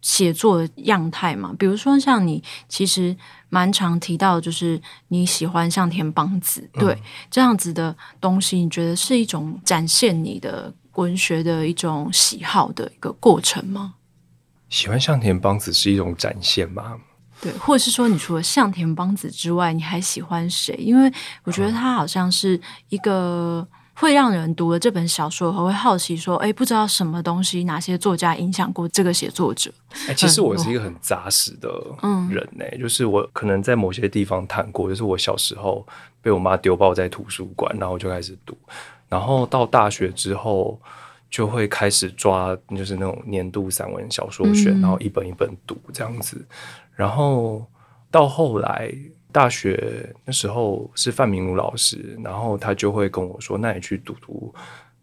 [0.07, 3.17] 写作的样态嘛，比如说像你其实
[3.49, 13.95] 蛮常提到，就是你喜欢向田邦子，对、嗯、这样子的东西，你觉得是一种展现你的文学的一种喜好的一个过程吗？
[14.69, 16.99] 喜欢向田邦子是一种展现吗？
[17.41, 20.77] 对，或者是说，你除了向田邦子之外，你还喜欢谁？
[20.79, 23.67] 因为我觉得他好像是一个。
[23.99, 29.73] 会让人读了这本小说后会好奇说：“哎，不知道什么东西，哪些作家影响过这个写作者？”
[30.07, 31.69] 哎，其实我是一个很扎实的
[32.29, 35.87] 人呢、嗯，就是我可能在某些地方谈过，就是我小时候
[36.21, 38.55] 被我妈丢包在图书馆，然后就开始读，
[39.09, 40.79] 然后到大学之后
[41.31, 46.47] 就会开始抓，就是那种年度散文小说选，然后一本一本读这样子，
[46.95, 47.67] 然后
[48.11, 48.93] 到后来。
[49.37, 54.55] 大学那时候是范明儒老师，然后他就会跟我说：“那你去读读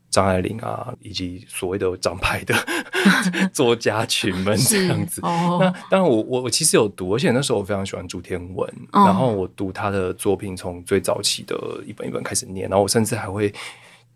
[0.10, 2.56] 张爱玲啊，以及所谓的张派的
[3.54, 5.22] 作家群们这样子。”
[5.62, 13.54] 那当然，我我我其实有读，而且那时候我非常喜欢朱天文，哦，然后我读他的作品从最早期的一本一本开始念，然后我甚至还会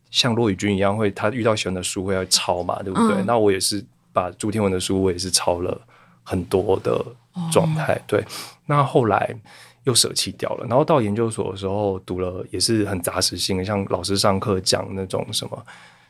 [0.09, 3.17] 像骆以军一样，会他遇到喜欢的书会要抄嘛，对不对？
[3.17, 5.79] 嗯、那我也是把朱天文的书，我也是抄了
[6.23, 7.05] 很多的
[7.51, 8.01] 状态，哦。
[8.07, 8.25] 对，
[8.65, 9.35] 那后来。
[9.87, 15.65] 又舍弃掉了，然后到研究所的时候读了也是很杂食性的，像老师上课讲那种什么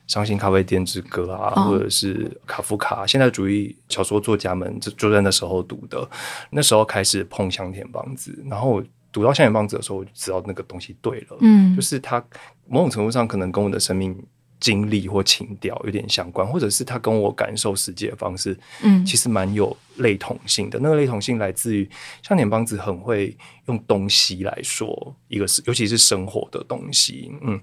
[0.12, 6.10] 《伤心咖啡店之歌》啊，哦、或者是卡夫卡现代主义小说作家们就就在那时候读的，
[6.50, 12.24] 那时候开始碰香田邦子，然后读到香田邦子的时候，我就知道那个东西对了，嗯，就是他
[12.68, 14.18] 某种程度上可能跟我的生命。
[14.60, 20.80] 经历或情调有点相关，或者是他跟我感受世界的方式，嗯，其实蛮有类同性的。
[20.80, 21.90] 那个类同性来自于
[22.22, 23.36] 像联邦子很会
[23.68, 27.60] 用东西来说一个是，尤其是生活的东西，嗯。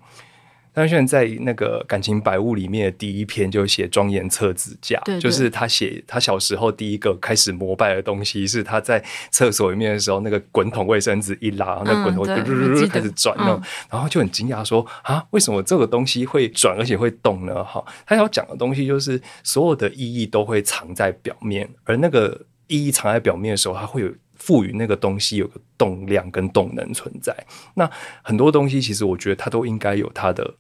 [0.74, 17.62] 但是现在在那个感情百物里面的第一篇就写庄严册子架，就是他写他小时候第一个开始膜拜的东西，是他在厕所里面的时候，那个滚筒卫生纸一拉，嗯、那滚筒就开始转了，然后就很惊讶说啊，为什么这个东西会转而且会动呢？
[17.62, 27.32] 哈，他要讲的东西就是所有的意义都会藏在表面，而那个意义藏在表面的时候，它会有赋予那个东西有个动量跟动能存在。
[27.74, 27.88] 那
[28.22, 30.52] 很多东西其实我觉得它都应该有它的。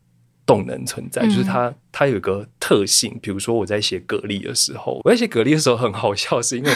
[0.46, 6.72] 动能存在，就是它它有一个特性，比如说我在写蛤蜊的时候，我在写蛤蜊的时候很好笑，是因为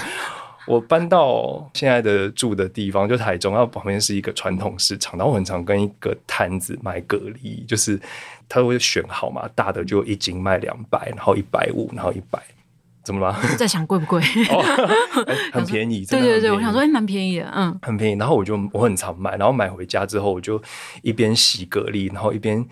[0.66, 8.00] 我搬到现在的住的地方，就台中，然后旁边是一个传统市场，然后我很常跟一个摊子买蛤蜊，就是
[8.48, 12.40] 他会选好嘛，大的就一斤卖两百，然后一百五，然后一百。
[13.04, 13.34] 怎么了？
[13.56, 14.20] 在想贵不贵？
[15.50, 16.04] 很便宜。
[16.04, 18.18] 对对对，我想说，哎，蛮便宜的，嗯，很便宜。
[18.18, 20.60] 然后我就我很常买，然后买回家之后，我就
[21.00, 22.62] 一边洗蛤蜊，然后一边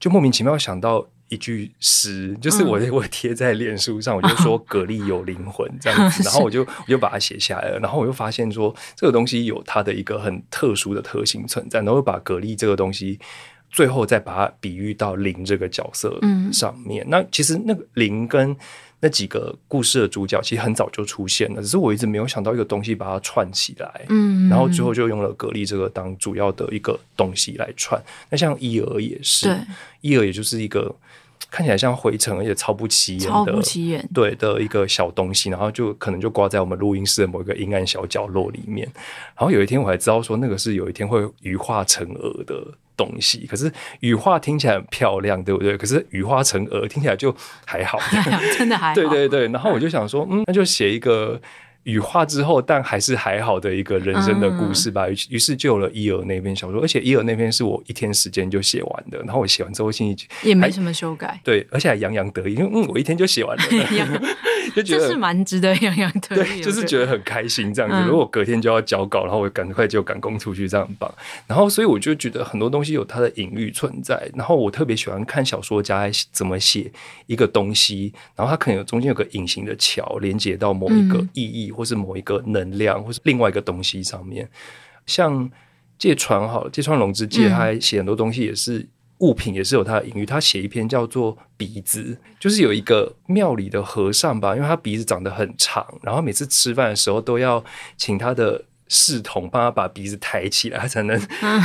[0.00, 7.78] 就莫名其妙想到一句诗，就是我 我贴在脸书上，我就说 蛤蜊有灵魂这样子， 然后我就我就把它写下来了。
[7.78, 13.20] 然后我又发现说，这个东西有它的一个很特殊的特性存在，然后把蛤蜊这个东西，
[13.70, 16.18] 最后再把它比喻到灵这个角色
[16.52, 17.06] 上面。
[17.08, 18.56] 那其实那个灵跟
[19.02, 27.98] 那几个故事的主角其实很早就出现了，只是我一直没有想到一个东西把它串起来，嗯，然后最后就用了格力这个当主要的一个东西来串。
[28.28, 29.56] 那像伊尔也是，对，
[30.02, 30.94] 伊尔也就是一个
[31.50, 38.86] 看起来像灰尘而且超不起眼的，超不起眼，对的一个小东西，然后就可能就挂在我们录音室的某一个阴暗小角落里面。
[39.34, 42.66] 然后有一天我还知道说那个是有一天会羽化成蛾的。
[43.00, 45.74] 东西，可是羽化听起来很漂亮，对不对？
[45.78, 47.34] 可是羽化成蛾听起来就
[47.64, 47.98] 还好，
[48.58, 48.94] 真的还好。
[48.94, 51.40] 对对对，然后我就想说，嗯，那就写一个
[51.84, 55.08] 羽化之后但还是还好的一个人生的故事吧。
[55.08, 59.18] 于、嗯、于是就有了伊尔那篇小说，而且伊尔那篇是我一天时间就写完的。
[59.20, 63.62] 然后我写完之后，心里也没什么修改，对，而且还洋洋得意，因为嗯，我一天就写完了。
[64.76, 67.96] 就觉得是蛮值得洋洋得意，对，就是觉得很开心这样子。
[67.96, 71.12] 嗯、如果隔天就要交稿，然后我赶快就赶工出去，这样很棒。
[71.46, 74.30] 然后，所以我就觉得很多东西有它的隐喻存在。
[74.34, 76.90] 然后，我特别喜欢看小说家怎么写
[77.26, 84.48] 一个东西，然后它可能有中间有个隐形的桥，连接到某一个意义，或是某一个能量，或是另外一个东西上面。
[85.06, 85.50] 像
[85.98, 88.86] 借船好了，芥川龙之介，他还写很多东西也是。
[89.20, 97.64] 物品也是有它的隐喻，他写一篇叫做鼻子，就是有一个庙里的和尚吧，因为他鼻子长得很长，然后每次吃饭的时候都要
[97.96, 101.20] 请他的侍童帮他把鼻子抬起来，他才能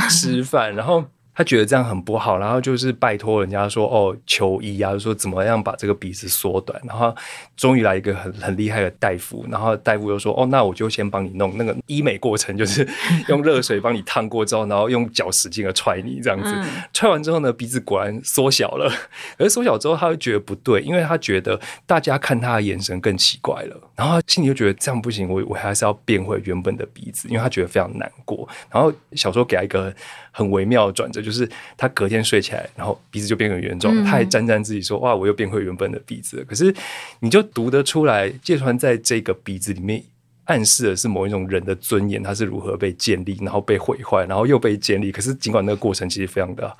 [0.08, 1.04] 吃饭，然后。
[1.36, 7.14] 他觉得这样很不好，然后就是拜托人家说哦，求医啊，说怎么样把这个鼻子缩短，然后
[7.56, 12.88] 终于来一个很很厉害的大夫，然后大夫又说哦，那我就先帮你弄那个医美过程，就是
[13.28, 16.54] 用热水帮你烫过之后，然后用脚使劲的踹你这样子，
[16.94, 18.90] 踹完之后呢，鼻子果然缩小了，
[19.36, 29.94] 而缩小之后他会觉得不对，因为他觉得大家看他的眼神更奇怪了，然后他心里就觉得这样不行，我我还是要变回原本的鼻子，因为他觉得非常难过，然后小说给他一个
[30.36, 31.22] 很微妙的转折。
[31.22, 36.74] 就是他隔天睡起来，然后鼻子就变成原状，嗯、他还沾沾自喜说：“哇，我又变回原本的鼻子了。”可是
[37.20, 40.04] 你就读得出来，芥川在这个鼻子里面
[40.44, 45.10] 暗示的是某一种人的尊严，他是如何被建立，然后被毁坏，然后又被建立。
[45.10, 46.76] 可是尽管那个过程其实非常的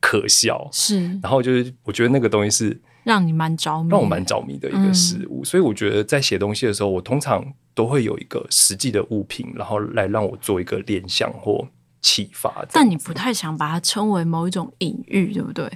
[0.00, 1.06] 可笑，是。
[1.22, 5.42] 然后就是我觉得那个东西是让你蛮着迷，让我蛮着迷的一个事物。
[5.42, 11.66] 嗯、所以我觉得在写东西的时候，我通常都会有一个实际的物品，然后来让我做一个联想或。
[12.00, 15.70] 启发，但你不太想把它称为某一种隐喻，对不对？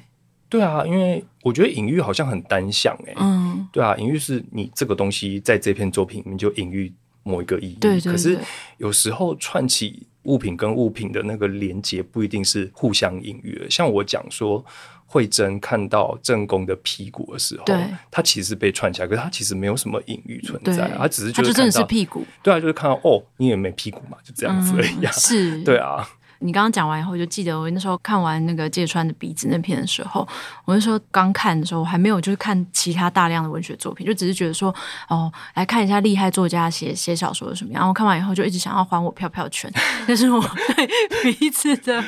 [0.48, 8.12] 对啊，因为我觉得隐喻好像很单向，欸，哎，嗯，对啊，隐喻是你这个东西在这篇作品里面就隐喻某一个意义，对，对，对。
[8.12, 8.38] 可是
[8.78, 13.70] 有时候串起物品跟物品的那个连接不一定是互相隐喻的。
[13.70, 14.64] 像我讲说，
[15.06, 17.76] 慧珍看到正宫的屁股的时候，对，
[18.10, 25.10] 他其实被串起来，可是他其实没有什么隐喻存在，他只是觉得就真的是屁股，对啊，就是看到哦，你也没屁股嘛，就这样子而已，啊。
[25.10, 26.08] 嗯，是，对啊。
[26.40, 30.26] 你刚刚讲完以后，就记得我那时候看完那个芥川的鼻子那篇的时候，
[30.64, 34.74] 我那时候刚看的时候，我还没有就是看其他大量的文学作品，就只是觉得说，
[35.08, 37.80] 哦，来看一下厉害作家写写小说的什么样。
[37.80, 39.70] 然后看完以后，就一直想要还我票票权，
[40.08, 40.40] 那是我
[40.74, 42.02] 对鼻子的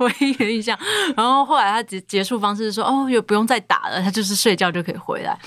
[0.00, 0.78] 唯一的印象。
[1.16, 5.38] 然后后来他结结束方式是说，哦，又不用再打了，他就是睡觉就可以回来。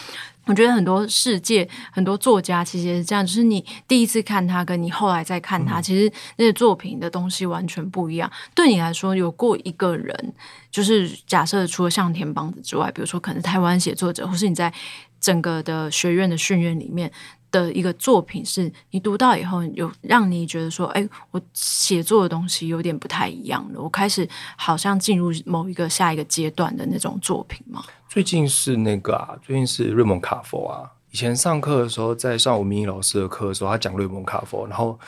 [0.50, 8.30] 我觉得很多世界，很多作家其实也是这样，就是你第一次看他，跟你后来再看他，嗯、其实那些作品的东西完全不一样。
[8.56, 10.34] 对你来说，有过一个人，
[10.72, 14.74] 就是假设除了向田邦子之外，比如说可能台湾写作者，或是你在
[15.22, 17.12] 整个的学院的训练里面。
[17.52, 27.84] 的一个作品是你读到以后有让你觉得说，哎，我写作的东西有点不太一样了，我开始好像进入某一个下一个阶段的那种作品吗？
[28.08, 30.92] 最近是那个啊，最近是瑞蒙卡佛啊。
[31.12, 35.00] 以前上课的时候，在上吴明义老师的课的时候，他讲瑞蒙卡佛，然后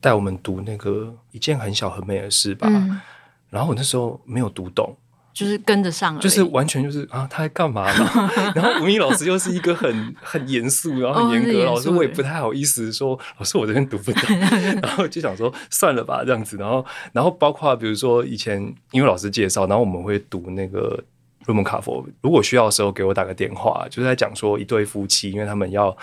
[0.00, 2.68] 带我们读那个一件很小很美的事吧。
[2.70, 3.00] 嗯、
[3.48, 4.96] 然后我那时候没有读懂。
[5.32, 8.30] 就是跟着上，就是完全就是啊，他在干嘛呢？
[8.54, 14.38] 然后吴明老师又是一个很很严肃，然后很严格，哦、老师我也不太好意思说，老师我这边读不懂，
[14.82, 16.56] 然后就想说算了吧这样子。
[16.56, 18.60] 然后，然后包括比如说以前
[18.90, 21.02] 因为老师介绍，然后我们会读那个
[21.46, 25.96] 瑞蒙卡佛，如果需要的时候给我打个电话，就是在讲说一对夫妻，因为他们要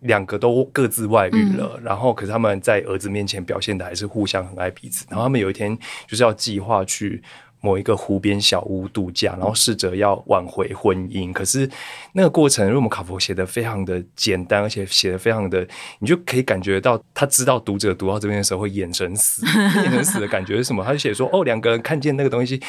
[0.00, 5.78] 两个都各自外遇了，嗯、然后可是他们在儿子面前表现的还是互相很爱彼此，然后他们有一天
[6.08, 7.22] 就是要计划去。
[7.60, 11.68] 某一个湖边小屋度假，然后试着要挽回婚姻，可是
[12.12, 15.66] 那个过程，因为我们卡佛写的非常的简单，而且写的非常的，
[15.98, 19.44] 你就可以感觉到他知道读者读到这边的时候会眼神死，
[19.82, 20.84] 眼神死的感觉是什么？
[20.84, 22.60] 他就写说：“哦，两个人看见那个东西。”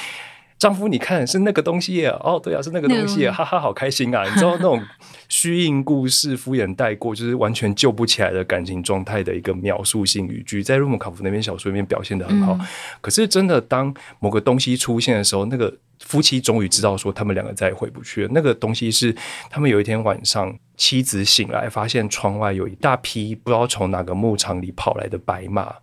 [0.62, 4.24] 丈夫，你看是那个东西耶，哦，对啊，是那个东西耶，哈哈，好开心啊！
[4.30, 4.80] 你知道那种
[5.28, 12.54] 虚应故事、敷衍带过，就是完全救不起来的感情状态的一个描述性语句，在瑞蒙卡夫那篇小说里面表现得很好。
[12.54, 12.68] 嗯、
[13.02, 18.30] 可是真的，当某个东西出现的时候，那个夫妻终于知道说他们两个再也回不去了。
[18.32, 19.16] 那个东西是
[19.50, 25.74] 他们有一天晚上，妻子醒来，发现窗外有一大批不知道从哪个牧场里跑来的白马，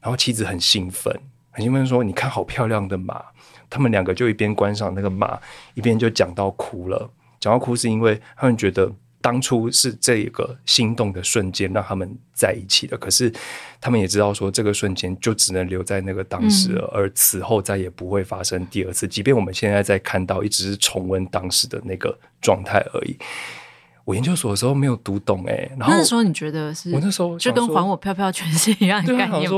[0.00, 1.16] 然后妻子很兴奋，
[1.52, 3.22] 很兴奋说：“你看，好漂亮的马。”
[3.68, 5.38] 他们两个就一边观赏那个马，
[5.74, 7.10] 一边就讲到哭了。
[7.40, 8.90] 讲到哭是因为他们觉得
[9.20, 13.32] 当初是这个心动的瞬间让他们在一起的，可是
[13.80, 19.08] 他们也知道说这个瞬间就只能留在那个当时了，而此后再也不会发生第二次。
[19.08, 23.16] 即便我们现在在看到，一直是重温当时的那个状态而已。
[24.04, 26.92] 我研究所的时候没有读懂哎、欸，然后那时候你觉得是？
[26.92, 29.50] 我那时候就跟还我飘飘全是一样的概念。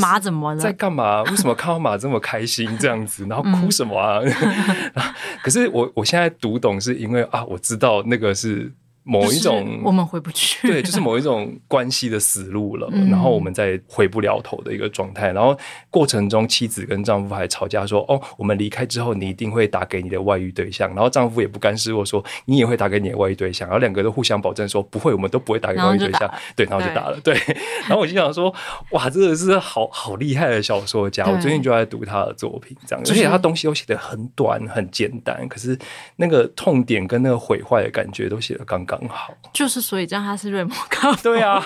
[0.00, 0.60] 马怎么了？
[0.60, 1.22] 在干嘛？
[1.24, 3.26] 为什么看到马这么开心这样子？
[3.28, 4.20] 然后哭什么啊？
[4.24, 5.02] 嗯、
[5.42, 8.72] 可是我我现在读懂，是因为啊，我知道那个是。
[9.04, 15.30] 某一种我们回不去，对，就是某一种关系的死路了，嗯、然后我们再回不了头的一个状态。
[15.30, 15.56] 然后
[15.90, 27.20] 过程中，妻子跟丈夫还吵架说：“哦，我们离开之后，你一定会打给你的外遇对象。”然后丈夫也不甘示弱说：“你也会打给你的外遇对象。”然后两个都互相保证说：“不会，我们都不会打给外遇对象。”对，然后就打了。
[27.20, 28.52] 对，对然后我就想说
[28.92, 35.78] ：“哇，真的是好好厉害的小说家！”我最近就在读他的作品，这样，而且他东西都写的很短很简单，可是
[36.16, 39.80] 那个痛点跟那个毁坏的感觉都写的刚刚好，就是。
[39.80, 41.22] 所以这样他是瑞摩卡佛。
[41.22, 41.62] 对啊，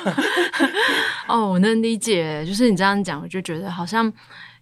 [1.29, 2.45] 哦，我能理解。
[2.45, 4.12] 就是你这样讲，我就觉得好像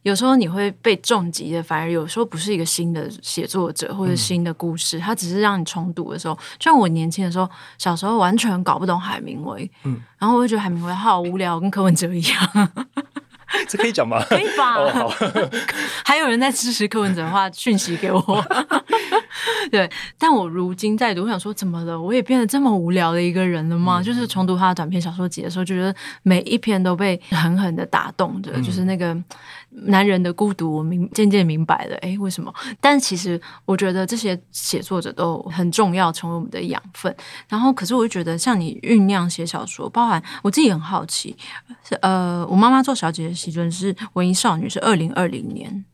[0.02, 6.34] 有时候你会被重击的，反而有时候不是一个新的写作者或者新的故事，他、嗯、只是让你重读的时候。
[6.58, 7.48] 就像我年轻的时候，
[7.78, 12.70] 小时候完全搞不懂海明威，嗯，然后我就觉得海明威好无聊，跟柯文哲一样。
[13.68, 14.22] 这可以讲吗？
[14.28, 14.74] 可以吧。
[14.74, 15.10] 哦、
[16.04, 18.44] 还有人在支持柯文哲的话，讯息给我。
[19.70, 19.88] 对，
[20.18, 22.00] 但我如今在读，我想说，怎么了？
[22.00, 24.00] 我也变得这么无聊的一个人了吗？
[24.00, 29.16] 嗯、就是重读他的短篇小说集的时候，就觉得每一篇都被狠狠的打动着，嗯、就是那个
[29.70, 32.52] 男人的孤独，我明渐渐明白了，哎，为什么？
[32.80, 37.14] 但其实我觉得这些写作者都很重要，成为我们的养分。
[37.48, 41.36] 然后，可是我就觉得，像你酝酿写小说，包含我自己很好奇，
[41.88, 45.84] 是呃，我妈妈做小姐的习作是文艺少女，是二零二零年。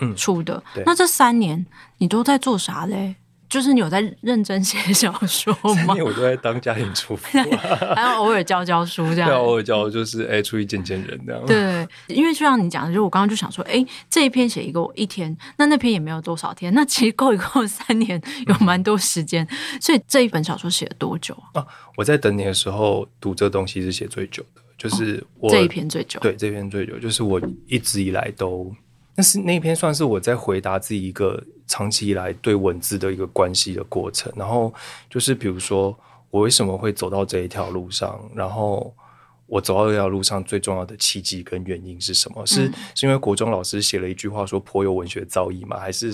[0.00, 0.62] 嗯，出的。
[0.84, 1.64] 那这三年
[1.98, 3.16] 你都在做啥嘞？
[3.46, 5.74] 就是你有在认真写小说吗？
[5.74, 7.38] 三年我都在当家庭主妇，
[7.94, 9.28] 还要偶尔教教书这样。
[9.28, 11.46] 对，偶尔教就是哎，出去见见人这样。
[11.46, 19.46] 对，因为就像你讲的，就我刚刚就想说，哎，这一篇写一个一天，那那篇也没有多少天， 那其实够一够三年，有蛮多时间。
[19.48, 21.64] 嗯、所以这一本小说写了多久啊？
[21.96, 26.18] 我在等你的时候读这东西是写最久的，就是我、哦、这一篇最久。
[26.18, 28.74] 对，这篇最久，就是我一直以来都。
[29.16, 34.74] 那是那篇算是我在回答自己一个长期以来对文字的一个关系的过程，然后
[35.08, 35.96] 就是比如说
[36.30, 38.92] 我为什么会走到这一条路上，然后
[39.46, 42.44] 我走到这条路上最重要的契机跟原因是什么？
[42.44, 45.78] 是是因为国中老师写了一句话说颇有文学造诣吗？
[45.78, 46.10] 还是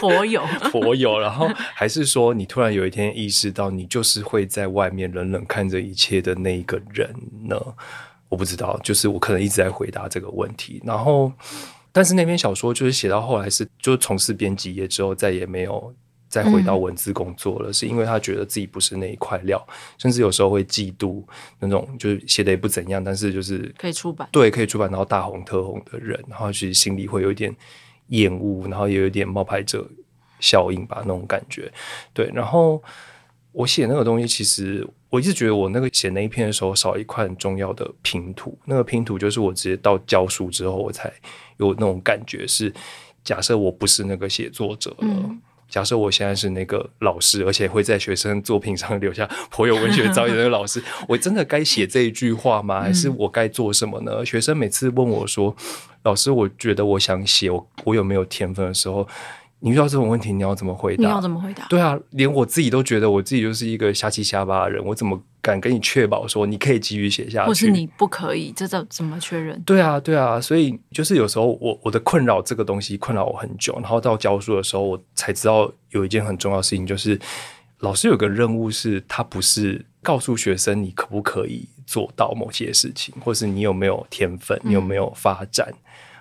[0.00, 1.20] 颇有 颇有？
[1.20, 7.14] 然后还是说你突然有一天意识到你就是会在外面冷冷看着一切的那一个人
[7.48, 7.56] 呢？
[8.28, 11.32] 我不知道，就是我可能一直在回答这个问题，然后。
[11.96, 15.94] 但是那篇小说就是写到后来是就从事编辑业之后再也没有
[16.28, 19.66] 再回到文字工作了，嗯、是因为他觉得自己不是那一块料，
[19.96, 21.24] 甚至有时候会嫉妒
[21.58, 27.50] 那种就是写的也不怎样，但是就是可以出版，对，可以出版，然后大红特红的人，然后其实心里会有一点
[28.08, 29.88] 厌恶，然后也有一点冒牌者
[30.38, 31.72] 效应吧，那种感觉。
[32.12, 32.82] 对，然后
[33.56, 41.12] 我写那个东西，其实我一直觉得我那个写那一篇的时候少一块很重要的拼图，那个拼图就是我直接到教书之后我才。
[41.58, 42.70] 有那种感觉是，
[43.24, 45.40] 假设我不是那个写作者了，嗯、
[45.70, 52.82] 假设我现在是那个老师，而且会在学生作品上留下颇有文学造诣的那个老师， 我真的该写这一句话吗？
[52.82, 54.16] 还是我该做什么呢？
[54.18, 55.56] 嗯、学生每次问我说
[56.04, 59.08] ：“老师，我觉得我想写，我我有没有天分的时候，
[59.66, 61.02] 你遇到这种问题，你要怎么回答？
[61.02, 61.66] 你要怎么回答？
[61.68, 65.20] 对啊，连我自己都觉得我自己就是一个瞎七瞎八的人，我怎么？
[65.42, 69.60] 敢跟你确保说你可以继续写下去，或是你不可以，这怎怎么确认？
[69.62, 77.16] 对啊，对啊，所以就是有时候我我的困扰这个东西困扰我很久，然后到教书的时候，我才知道有一件很重要的事情，就是
[77.78, 85.68] 老师有个任务是，他不是告诉学生你可不可以做到某些事情，或是你有没有天分，你有没有发展。
[85.70, 85.78] 嗯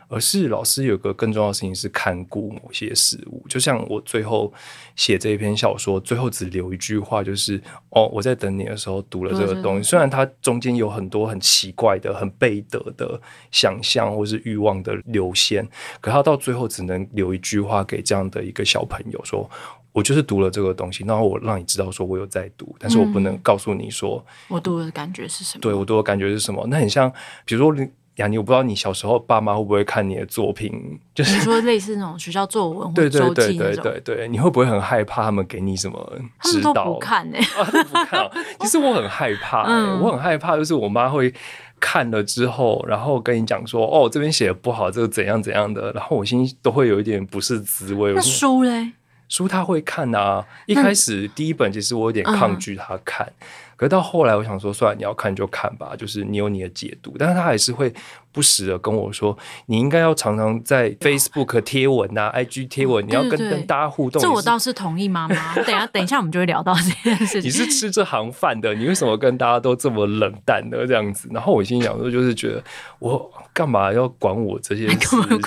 [0.08, 4.54] 而是老师有个更重要的事情是看顾某些事物，就像我最后
[4.96, 9.90] 写这一篇小说，最后只留一句话，就是哦，我在等你的时候读了这个东西。
[9.90, 13.20] 虽然它中间有很多很奇怪的、很背德的
[13.52, 15.68] 想象或是欲望的流线，
[16.00, 19.50] 可他到最后只能留一句话给这样的一个小朋友，说
[19.92, 25.62] 我就是读了这个东西，然后我让你知道说我有在读，但是我不能告诉你说、嗯、我读的感觉是什么。
[25.62, 26.66] 对，我读的感觉是什么？
[26.68, 27.12] 那很像，
[27.46, 27.90] 比如说你。
[28.16, 30.72] 雅尼，我不知道你小时候爸妈会不会看你的作品，
[31.14, 32.94] 就是说类似那种学校作文。
[32.94, 36.98] 对对对对对对，你会不会很害怕他们给你什么指导？
[36.98, 38.32] 看呢、欸，啊、不看。
[38.62, 41.34] 其实我很害怕、欸，嗯、我很害怕，就是我妈会
[41.80, 48.14] 看了之后，然后跟你讲说：“哦，这边写的不好，这个怎样怎样的。”然后我心都会有一点不是滋味。
[48.14, 48.94] 那书嘞？
[49.28, 50.46] 书他会看啊。
[50.68, 53.28] 一开始第一本其实我有点抗拒他看。
[53.28, 53.46] 嗯
[53.76, 57.16] 可是到后来，我想说，算了，你要看就看吧，就是你有你的解读。
[57.18, 57.94] 但是他还是会
[58.32, 64.22] 不时的跟我说，你应该要常常在 Facebook 贴文啊、哦、IG 贴文，你要跟跟大家互动。
[64.22, 65.56] 这我倒是同意，妈妈。
[65.56, 67.44] 等一下，等一下，我们就会聊到这件事情。
[67.44, 70.88] 你是吃这行饭的，你为什么跟大家都这么冷淡呢？
[70.88, 71.28] 这样子。
[71.32, 72.64] 然后我心想说，就是觉得
[73.00, 74.98] 我干嘛要管我这些 事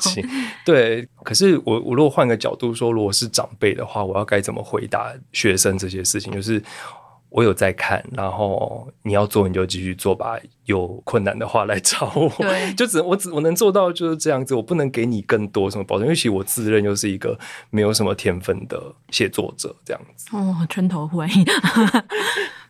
[0.02, 0.28] 情？
[0.64, 1.08] 对。
[1.24, 6.30] 可是我我如果换个角度说，如果是长辈的话，我要该怎么回答学生这些事情？
[6.32, 6.62] 就是。
[7.30, 12.32] 我有在看，然后你要做你就继续做吧，有困难的话来找我。
[12.74, 20.34] 就只我只我能做到就是这样子，我不能给你更多什么保证，因为其实我自认就是一个没有什么天分的写作者这样子。
[20.34, 21.28] 哦，拳头会。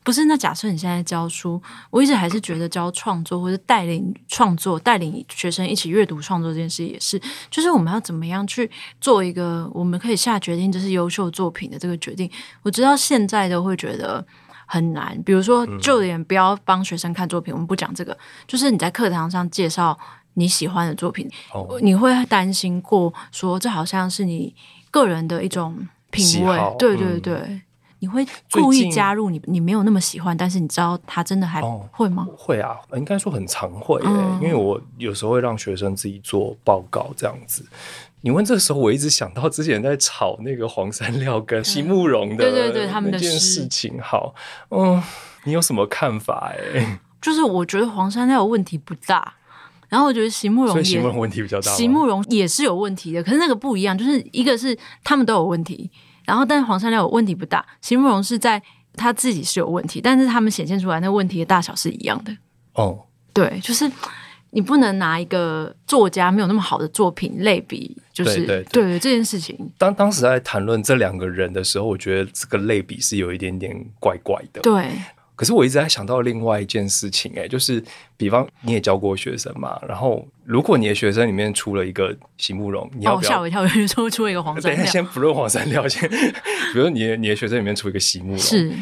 [0.02, 12.30] 不是，那假设你现在教书，我一直还是觉得教创作或者带领创作、带领学生一起阅读创作这件事也是，就是我们要怎么样去做一个我们可以下决定这是优秀作品的这个决定。
[12.62, 14.24] 我知道现在都会觉得。
[14.70, 18.16] 很难，比如说，就连不要帮学生看作品，嗯、我们不讲这个。
[18.46, 19.98] 就是你在课堂上介绍
[20.34, 24.54] 你喜欢的作品，哦、你会担心过说，这好像是你
[24.90, 25.74] 个人的一种
[26.10, 26.60] 品味。
[26.78, 27.62] 对对对，嗯、
[28.00, 32.26] 你会故意加入你你没有那么喜欢，但是你知道他真的还会吗？
[32.28, 37.64] 哦、会啊，应该说很常会、欸，嗯、因为我有时候会让学生自己做报告这样子。
[38.20, 44.00] 你问这时候，我一直想到之前在炒那个黄山料跟席慕蓉的对对对他们的事情。
[44.02, 44.34] 好，
[44.70, 45.00] 嗯，
[45.44, 46.52] 你有什么看法？
[46.74, 49.34] 哎，就是我觉得黄山料问题不大，
[49.88, 51.70] 然后我觉得席慕蓉，席慕蓉问题比较大。
[51.70, 55.88] 席慕蓉也是有问题的，可是那个不一样，就是一个是他们都有问题，
[56.24, 58.60] 然后但是黄山料有问题不大，席慕蓉是在
[58.94, 62.36] 他自己是有问题，但是他们显现出来那个问题的大小是一样的。
[62.72, 63.88] 哦，对，就是。
[64.50, 69.70] 你不能拿一个作家没有那么好的作品类比，就是对对，这件事情。
[69.76, 74.62] 当当时在谈论这两个人的时候，我觉得这个类比是有一点点怪怪的。
[74.62, 74.88] 对。
[75.36, 77.80] 可是我一直在想到另外一件事情，哎，就是
[78.16, 84.84] 比方你也教过学生嘛，然后如果你的学生里面出了一个席慕蓉，你要不要吓我一跳，就说出了一个黄山 料。
[84.86, 86.10] 先不论黄山料，先
[86.72, 88.72] 比如你的你的学生里面出一个席慕蓉，是。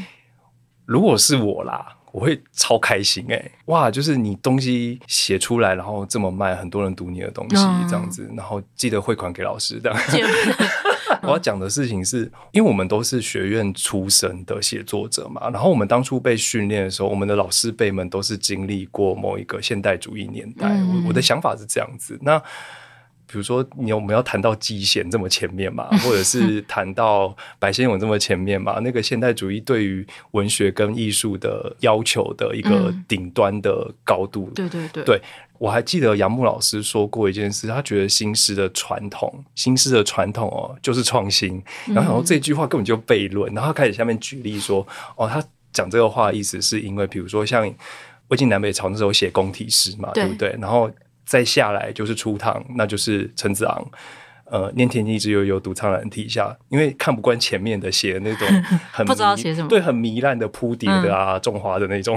[0.87, 1.97] 如果是我啦。
[2.17, 3.53] 我会超开心哎、欸！
[3.67, 7.57] 哇，就是你东西写出来，然后这么卖，很多人读你的东西，
[7.91, 9.99] 这样子，然后记得汇款给老师这样。
[11.21, 12.21] 我要讲的事情是，
[12.53, 20.69] 因为我们都是学院出身的写作者嘛，然后我们当初被训练的时候，我们的老师辈们都是经历过某一个现代主义年代。
[20.69, 22.43] 我我的想法是这样子，那。
[23.27, 28.79] 比如说，你我们要谈到季羡这么前面嘛， 或者是谈到白先勇这么前面嘛？
[28.81, 35.03] 那个现代主义对于文学跟艺术的要求的一个顶端的高度，对对对。
[35.05, 35.21] 对，
[35.59, 41.61] 我还记得杨牧老师说过一件事，他觉得新诗的传统，新诗的传统哦，就是创新。
[41.87, 47.69] 然后然后这句话根本就悖论，然后他开始下面举例说，哦，他讲这个话的意思是因为，比如说像
[48.29, 50.57] 魏晋南北朝那时候写宫体诗嘛，对不对？
[50.61, 50.89] 然后。
[51.27, 53.91] 再下来就是初唐，那就是陈子昂，
[54.45, 56.57] 呃，念天地之悠悠，独怆然涕下。
[56.69, 58.47] 因为看不惯前面的写那种
[58.93, 62.17] 很不知道写什么，对，很糜烂的铺叠的啊，种花的那种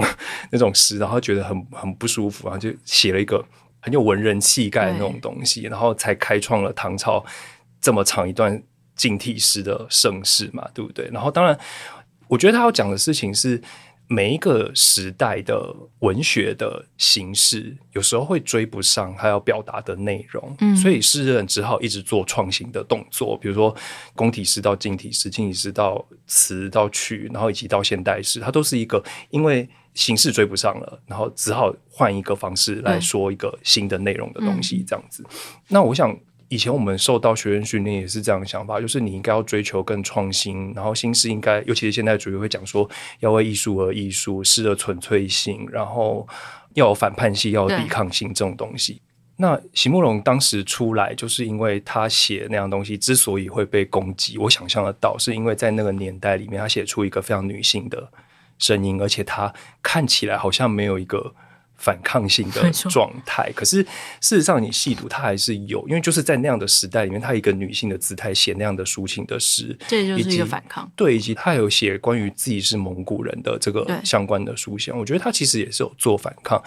[0.52, 3.44] 那种诗，然后觉得很很不舒服，然后就写了一个
[3.80, 7.24] 很有文人气概的那种东西，然后才开创了唐朝
[7.80, 8.62] 这么长一段
[8.94, 11.10] 近体诗的盛世嘛，对不对？
[11.12, 11.58] 然后当然，
[12.28, 13.60] 我觉得他要讲的事情是。
[14.12, 23.72] 每一个时代的文学的形式，有时候会追不上他要表达的内容，嗯，所以诗人只好一直做创新的动作，比如说
[24.16, 29.00] 宫体诗到近体诗，近体诗到词到曲，然后以及到现代诗，它都是一个
[29.30, 35.22] 因为形式追不上了，然后只好换一个方式来说一个新的内容的东西，这样子。
[35.22, 35.30] 嗯、
[35.68, 36.18] 那我想。
[36.50, 42.90] 以前我们受到学院训练也是这样的想法，就是你应该要追求更创新，然后新诗应该，尤其是现代主义会讲说
[43.20, 46.26] 要为艺术而艺术，诗的纯粹性，然后
[46.74, 49.00] 要有反叛性，要有抵抗性这种东西。
[49.36, 58.10] 那席慕容当时出来，就是因为他写那样东西之所以会被攻击，我想象得到，是因为在那个年代里面，他写出一个非常女性的
[58.58, 61.32] 声音，而且他看起来好像没有一个。
[61.80, 63.82] 反抗性的状态，可是
[64.20, 70.88] 事实上你细读，它还是有，因为就是在那样的时代里面，他一个女性的姿态写那样的抒情的诗，这就是一个反抗。
[70.94, 76.62] 对，以及他有写关于自己是蒙古人的这个相关的书写，我觉得他其实也是有做反抗。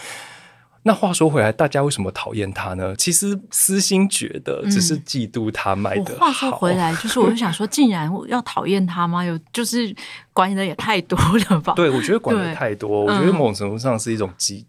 [0.86, 2.93] 那话说回来，大家为什么讨厌他呢？
[2.97, 6.26] 其实私心觉得只是嫉妒他卖的好。
[6.26, 9.24] 话说回来，就是我就想说， 竟然要讨厌他吗？
[9.24, 9.95] 有就是
[10.34, 11.18] 管的也太多
[11.49, 11.72] 了吧？
[11.76, 14.66] 对，我觉得管的太多，我觉得某种程度上是一种嫉。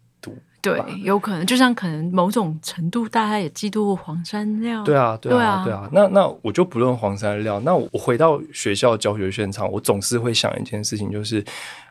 [0.65, 4.83] 对，有可能，就像可能某种程度，大家也嫉妒黄山料。
[4.83, 5.89] 对啊，对啊，对啊。
[5.93, 7.61] 那那我就不论黄山料。
[7.61, 11.45] 那我回到学校教学现场，我总是会想一件事情，就是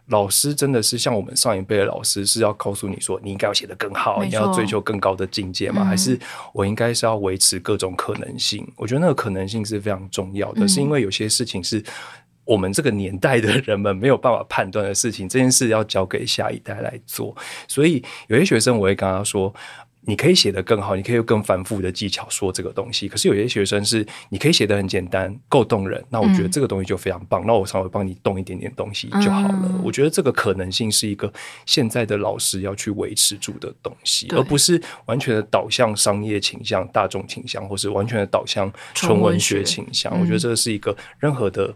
[0.08, 5.84] 老师真的是像我们上一辈的老师，是要告诉你说，你应该要写得更好，你要追求更高的境界吗？
[5.84, 6.20] 嗯、还是
[6.52, 8.68] 我应该是要维持各种可能性？
[8.76, 11.84] 我觉得那个可能性是非常重要的，嗯、是因为有些事情是。
[12.46, 17.36] 我们这个年代的人们没有办法判断的事情，这件事要交给下一代来做。
[17.68, 19.54] 所以有些学生，我会跟他说
[20.06, 26.04] ：“你可以写得更好，你可以用更繁复的技巧说这个东西。”可是有些学生是，你可以写得很简单，够动人。
[26.10, 27.41] 那我觉得这个东西就非常棒。
[27.44, 29.62] 嗯、那我稍微帮你动一点点东西就好了。
[29.64, 31.32] 嗯、我觉得这个可能性是一个
[31.66, 40.12] 现在的老师要去维持住的东西，而不是完全的导向商业倾向、大众倾向，或是完全的导向纯文学倾向。
[40.14, 41.74] 嗯、我觉得这是一个任何的。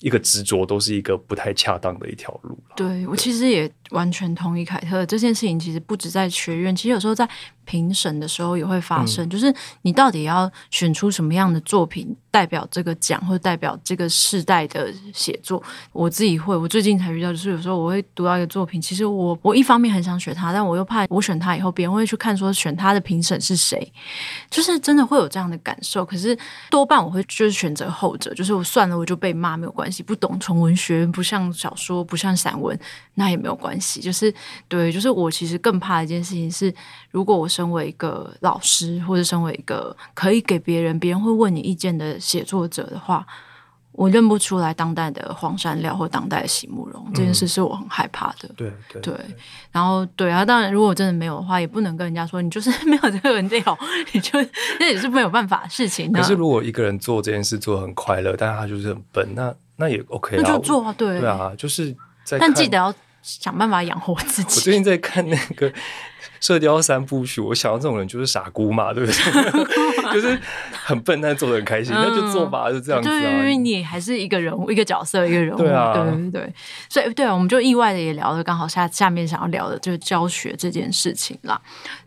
[0.00, 2.58] 一个执着都是一个不太恰当的一条路。
[2.76, 7.28] 对，我其实也完全同意凯特这件事情，其实不止在学院，其实有时候在
[7.68, 15.62] 评审的时候也会发生，嗯、就是你到底要选出什么样的作品代表这个奖，或者代表这个世代的写作。
[15.92, 23.92] 我自己会，我最近才遇到，就是有时候我会读到一个作品，其实我我一方面很想选它，但我又怕我选它以后，别人会去看说选他的评审是谁，
[24.48, 26.02] 就是真的会有这样的感受。
[26.06, 26.36] 可是
[26.70, 32.78] 多半我会就是选择后者，就是我算了，我就被骂没有关系，不懂纯文学，不像小说，不像散文，
[33.14, 34.00] 那也没有关系。
[34.00, 34.32] 就是
[34.68, 36.72] 对，就是我其实更怕的一件事情是，
[37.10, 43.26] 如果我是身为一个老师，或者身为一个可以给别人、别人会问你意见的写作者的话，
[43.90, 48.48] 我认不出来当代的黄山料或当代的席慕容，这件事是我很害怕的。
[48.56, 49.14] 对对对，
[49.72, 53.78] 然后对啊，当然如果真的没有的话，也不能跟人家说你就是没有这个人料，
[54.14, 54.38] 你就
[54.78, 56.12] 那也是没有办法的事情。
[56.12, 61.92] 可是如果一个人做这件事做得很快乐，但是他就是很笨，那那也 OK 啊，那就做啊，对对啊，就是
[62.22, 64.60] 在但记得要想办法养活自己。
[64.60, 65.72] 我最近在看那个。
[66.40, 70.12] 射雕三部曲，我想到这种人就是傻姑嘛，对不对？
[70.14, 70.38] 就是
[70.72, 73.20] 很笨，但做的很开心，嗯、那就做吧，就这样子啊。
[73.20, 75.58] 对，因为你还是一个人物，一个角色，一个人物。
[75.58, 76.52] 对啊，对对对。
[76.88, 81.60] 所以，对啊，我们就意外的也聊了，刚好下下面想要聊的就是教学这件事情啦。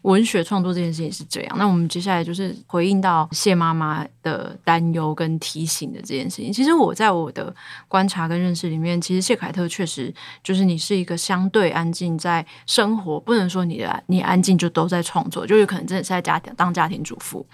[0.03, 6.53] 文学创作这件事情是这样，那我们接下来就是回应到谢妈妈的担忧跟提醒的这件事情。
[6.53, 7.53] 其实我在我的
[7.89, 14.21] 观察跟认识里面，其实谢凯特确实就是你是一个相对安静，在生活不能说你的你。
[14.21, 17.45] 安静就都在创作，就有可能真的是在家庭当家庭主妇，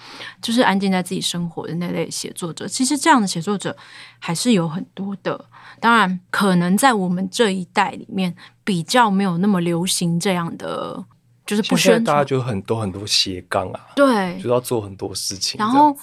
[0.41, 2.67] 就是安静在自己生活的那类写作者。
[2.67, 3.75] 其实这样的写作者
[4.19, 5.45] 还是有很多的，
[5.79, 11.03] 当然可能在我们这一代里面比较没有那么流行这样的，
[11.47, 15.97] 就是不宣传，大家就很多很多斜杠啊，对，就要做很多事情，然后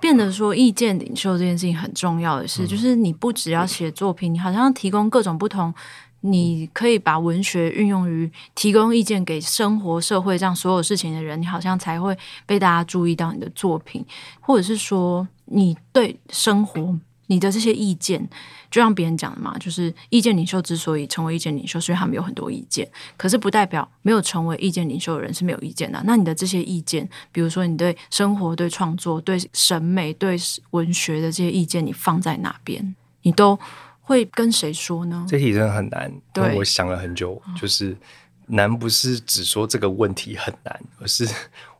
[0.00, 5.72] 变得说意见领袖这件事情很重要的是，嗯、就是你不只要写作品，你好像要提供各种不同。
[6.22, 12.12] 你可以把文学运用于提供意见给生活、社会这样所有事情的人，你好像才会
[12.44, 14.04] 被大家注意到你的作品，
[14.40, 16.92] 或者是说你对生活
[17.28, 18.28] 你的这些意见，
[18.70, 26.02] 就像别人讲的嘛，就是意见领袖之所以成为意见领袖，是因为他们有很多意见，可是不代表没有成为意见领袖的人是没有意见的。
[26.04, 30.36] 那你的这些意见，比如说你对生活、对创作、对审美、对
[30.72, 33.58] 文学的这些意见，你放在哪边，你都。
[34.00, 35.26] 会跟谁说呢？
[35.28, 36.10] 这题真的很难。
[36.32, 37.94] 对，我想了很久，就是
[38.46, 41.28] 难不是只说这个问题很难，而是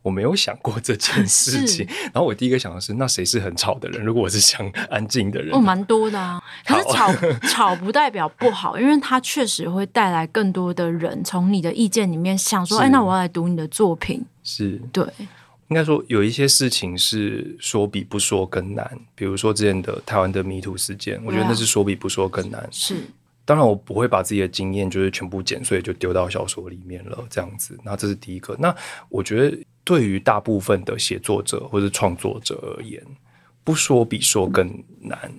[0.03, 1.87] 我没有想过这件事情。
[2.05, 4.05] 然后我第一个想的是，那谁是很吵的人？
[4.05, 6.43] 如果我是想 安静的人，哦，蛮多的啊。
[6.65, 7.13] 可是吵
[7.49, 14.25] 吵不代表不好，因为它确实会带来更多的人从你的意见里面想说，是哎，那我要来读你的作品。
[14.43, 15.05] 是，对。
[15.71, 22.67] 应该说有一些事情是说比不说更难，比如说之前的台湾的 MeToo 事件，我觉得那是说比不说更难。
[22.71, 22.97] 是，
[23.45, 27.79] 当然我不会把自己的经验就是全部剪碎就丢到小说里面了，这样子。
[27.85, 28.57] 那这是第一个。
[28.59, 28.75] 那
[29.11, 33.03] 我觉得对于大部分的写作者或者创作者而言，
[33.64, 35.32] 不说比说更难。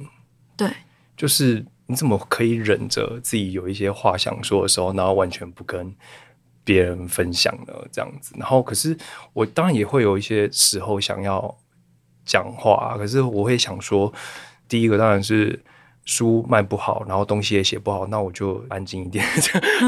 [0.57, 0.67] 对，
[1.15, 5.95] 就是你怎么可以忍着自己有一些话想说的时候，然后完全不跟
[6.63, 7.73] 别人分享呢？
[7.91, 8.33] 这样子。
[8.39, 8.97] 然后，可是
[9.33, 11.55] 我当然也会有一些时候想要
[12.25, 14.11] 讲话，可是我会想说，
[14.67, 15.63] 第一个当然是。
[16.09, 19.23] 书卖不好，然后东西也写不好，那我就安静一点。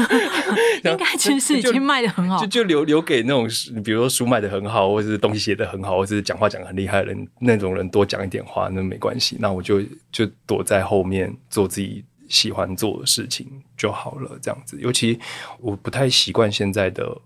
[0.84, 3.48] 应该其实已经卖的很好，就就留留给那种，
[3.82, 9.36] 比如说书卖的很好，或者是东西写的很好，或者是讲话讲的很厉害的人，那种人多讲一点话，那没关系。
[9.40, 13.44] 那我就就躲在后面做自己喜欢做的事情
[13.76, 14.78] 就好了，这样子。
[14.80, 15.18] 尤其
[15.58, 17.18] 我不太习惯现在的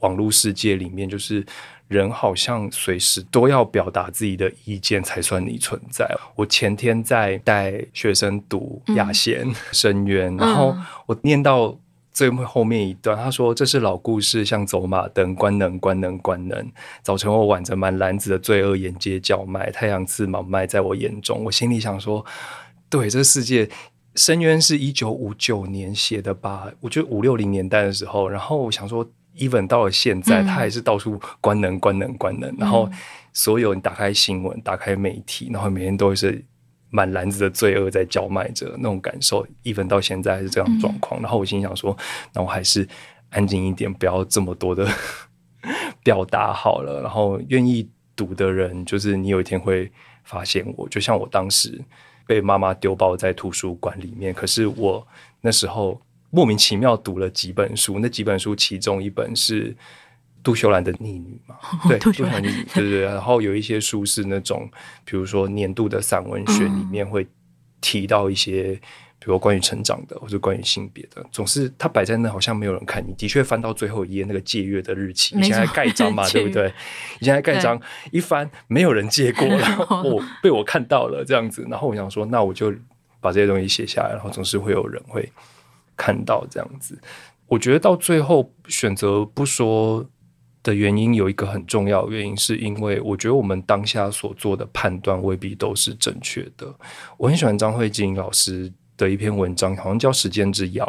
[0.00, 1.46] 网络世界里面，就是。
[1.90, 6.08] 人好像随时都要表达自己的意见才算你存在。
[6.36, 10.72] 我前天在带学生读亚贤深渊，然后
[11.06, 11.76] 我念到
[12.12, 16.70] 最后面一段，他说：“这是老故事，像走马灯，关能关能关能。
[17.02, 22.24] 早晨我挽着满篮子的罪恶沿街叫卖，太阳刺毛卖在我眼中。”我心里想说
[22.88, 23.68] ：“对，这世界
[24.14, 26.68] 深渊是一九五九年写的吧？
[26.78, 29.04] 我觉得五六零年代的时候，然后我想说。”
[29.40, 32.54] Even 到了现在，他还是到处关能、关能、关能。
[32.58, 32.88] 然后，
[33.32, 36.44] 所有你打开新闻、打开媒体，然后每天都是
[36.90, 39.44] 满篮子的罪恶在叫卖着那种感受。
[39.64, 41.20] even 到现在还是这样状况。
[41.20, 41.96] 然后我心想说，
[42.34, 42.86] 那我还是
[43.30, 44.86] 安静一点，不要这么多的
[46.04, 47.00] 表达好了。
[47.00, 49.90] 然后，愿意读的人，就是你有一天会
[50.22, 51.80] 发现我，就像我当时
[52.26, 55.06] 被妈妈丢包在图书馆里面，可是我
[55.40, 56.00] 那时候。
[56.30, 59.76] 莫名其妙读了几本书，那几本书其中一本是
[60.42, 61.56] 杜秀兰的《逆女》嘛？
[61.88, 63.00] 对，杜秀兰逆女，对对对。
[63.02, 64.70] 然后有一些书是那种，
[65.04, 67.26] 比如说年度的散文选里面会
[67.80, 68.80] 提到一些，嗯、
[69.18, 73.04] 比如关于成长的或者关于性别的，总是它摆在那，好像没有人看。
[73.06, 76.72] 你的确翻到最后一页那个借阅的日期，以前还盖章嘛， 对不对？
[77.18, 77.80] 以前还盖章，
[78.12, 82.72] 一翻没有人借过， 然后我被我看到了这样子，然后我想说，那我就
[83.20, 85.28] 把这些东西写下来，然后总是会有人会。
[86.00, 86.98] 看到这样子，
[87.46, 90.08] 我觉得到最后选择不说
[90.62, 96.74] 的原因有一个很重要的原因，是因为我觉得我们当下所做的判断未必都是正确的。
[97.18, 100.86] 我很喜欢张慧晶老师的一篇文章，好像叫《时间之窑》，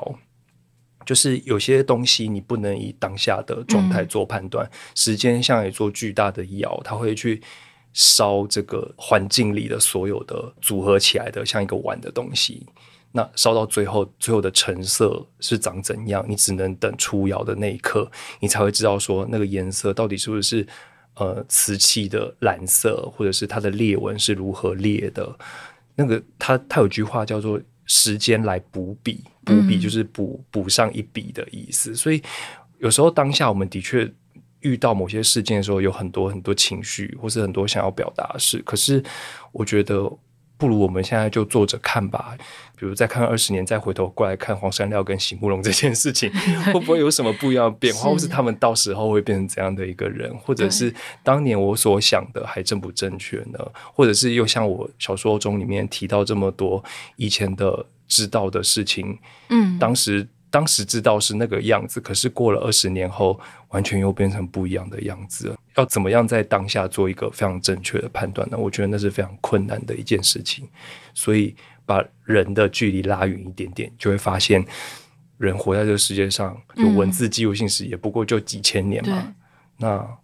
[1.05, 4.69] 就是有些东西你不能以当下的状态做判断。
[4.95, 7.41] 时间像一座巨大的窑，它会去
[7.91, 12.65] 烧这个环境里的所有的组合起来的像一个碗的东西。
[13.13, 16.25] 那烧到最后，最后的成色是长怎样？
[16.29, 18.09] 你只能等出窑的那一刻，
[18.39, 20.65] 你才会知道说那个颜色到底是不是
[21.15, 25.37] 呃瓷器的蓝色，或者是它的裂纹是如何裂的。
[25.95, 31.93] 那个它它有句话叫做“时间来补笔”，补笔就是补补上一笔的意思。
[31.93, 32.23] 所以
[32.79, 34.09] 有时候当下我们的确
[34.61, 38.59] 遇到某些事件的时候，有很多很多情绪，或是很多想要表达的事。
[38.59, 39.03] 可是
[39.51, 40.09] 我觉得。
[40.61, 42.37] 不如我们现在就坐着看吧，
[42.77, 46.31] 比如再看二十年，再回头过来看黄山料跟席慕容这件事情，
[46.71, 50.93] 会不会有什么不一样的变化，或是他们到时候会变成怎样的一个人，或者是
[51.23, 53.59] 当年我所想的还正不正确呢？
[53.95, 56.83] 或者是又像我小说中里面提到这么多
[57.15, 59.17] 以前的知道的事情，
[59.49, 60.27] 嗯，当时。
[60.51, 63.39] 当时知道是那个样子，可是过了二十年后，
[63.69, 65.55] 完全又变成不一样的样子了。
[65.77, 68.57] 要怎么样在当下做一个非常正确的判断呢？
[68.57, 70.67] 我觉得那是非常困难的一件事情。
[71.13, 74.63] 所以把人的距离拉远一点点，就会发现，
[75.37, 79.23] 人活在这个世界上，有文字记录性史也不过就几千年嘛。
[79.25, 79.35] 嗯、
[79.77, 80.17] 那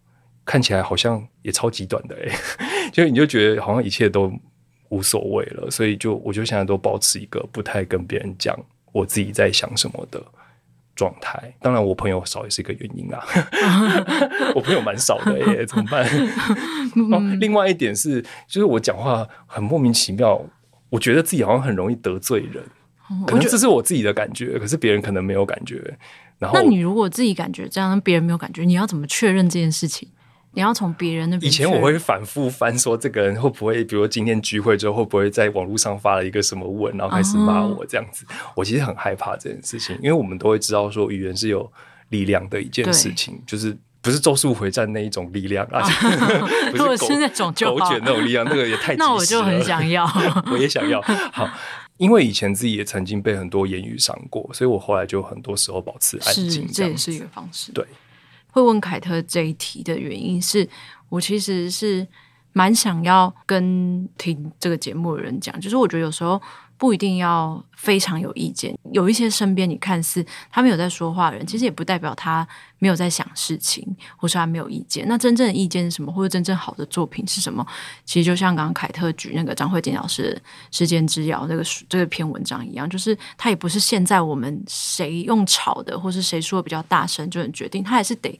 [0.44, 4.30] 看起来好像也超级短的诶、欸， 就你就觉得好像一切都
[4.90, 5.72] 无所谓了。
[5.72, 8.54] 所以就我就现在都保持一个不太跟别人讲。
[8.98, 10.24] 我自己在想什么的
[10.96, 13.24] 状态，当然我朋友少也是一个原因啊。
[14.56, 16.04] 我朋友蛮少的耶，怎么办？
[17.14, 20.42] 哦，另外一点是，就是我讲话很莫名其妙，
[20.90, 22.64] 我觉得自己好像很容易得罪人，
[23.28, 25.98] 可能这是我自己的感觉，可是别人可能没有感觉。
[26.40, 30.10] 然后，那你如果自己感觉这样，别人没有感觉，你要怎么确认这件事情？
[30.58, 31.48] 你要从别人那边。
[31.48, 38.26] 以前我会反复翻，说这个人会不会，比如今天聚会之后会不会在网络上发了一个什么文，然后开始骂我这样子。
[38.26, 38.52] Uh -huh.
[38.56, 41.72] 我其实很害怕这件事情，因为我们都会知道说语言是有
[42.10, 45.80] 力量的一件事情，就是不是咒术回战那一种力量啊，
[46.74, 50.10] 不是狗那种狗卷那种力量，那个也太 那我就很想要，
[50.52, 51.00] 我也想要。
[51.32, 51.48] 好，
[51.98, 57.72] 因为以前自己也曾经被很多言语伤过，所以我后来就很多时候保持安静，这也是一个方式。
[57.74, 57.86] 对。
[58.58, 60.68] 会问凯特这一题的原因是
[61.10, 62.06] 我其实是
[62.54, 66.42] 蛮想要跟听这个节目的人讲，就是我觉得有时候
[66.78, 68.78] 不一定要非常有意见。
[68.92, 72.48] 有一些身边你看似他没有在说话的人，其实也不代表他
[72.80, 73.84] 没有在想事情，
[74.16, 75.06] 或是他没有意见。
[75.08, 77.66] 那真正的意见是什么，或者真正好的作品是什么？
[78.06, 80.40] 其实就像刚刚凯特举那个张慧瑾老师
[80.78, 88.40] 《时间之遥》这个这个篇文章一样，就是他也不是现在我们谁用吵的，或是谁说的比较大声就能决定，他还是得。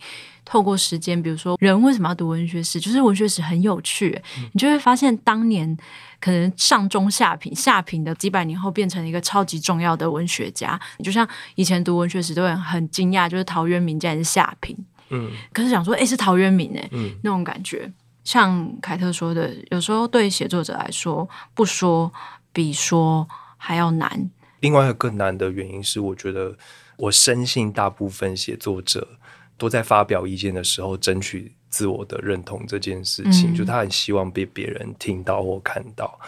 [0.50, 5.78] 透过时间，比如说人为什么要读文学史，就是文学史很有趣，嗯，你就会发现当年
[6.22, 10.80] 可能上中下品下品的几百年后变成一个超级重要的文学家。
[11.00, 14.74] 你就像以前读文学史都会很惊讶，就是陶渊明竟然是下品，
[15.10, 17.92] 嗯，可是想说，哎，是陶渊明哎，嗯，那种感觉，
[18.24, 22.10] 像凯特说的，有时候对写作者来说，不说
[22.54, 23.28] 比说
[23.58, 24.30] 还要难。
[24.62, 26.56] 另外一个更难的原因是，我觉得
[26.96, 29.20] 我深信大部分写作者。
[29.58, 36.20] 都在发表意见的时候争取自我的认同这件事情，嗯、就他很希望被别人听到或看到。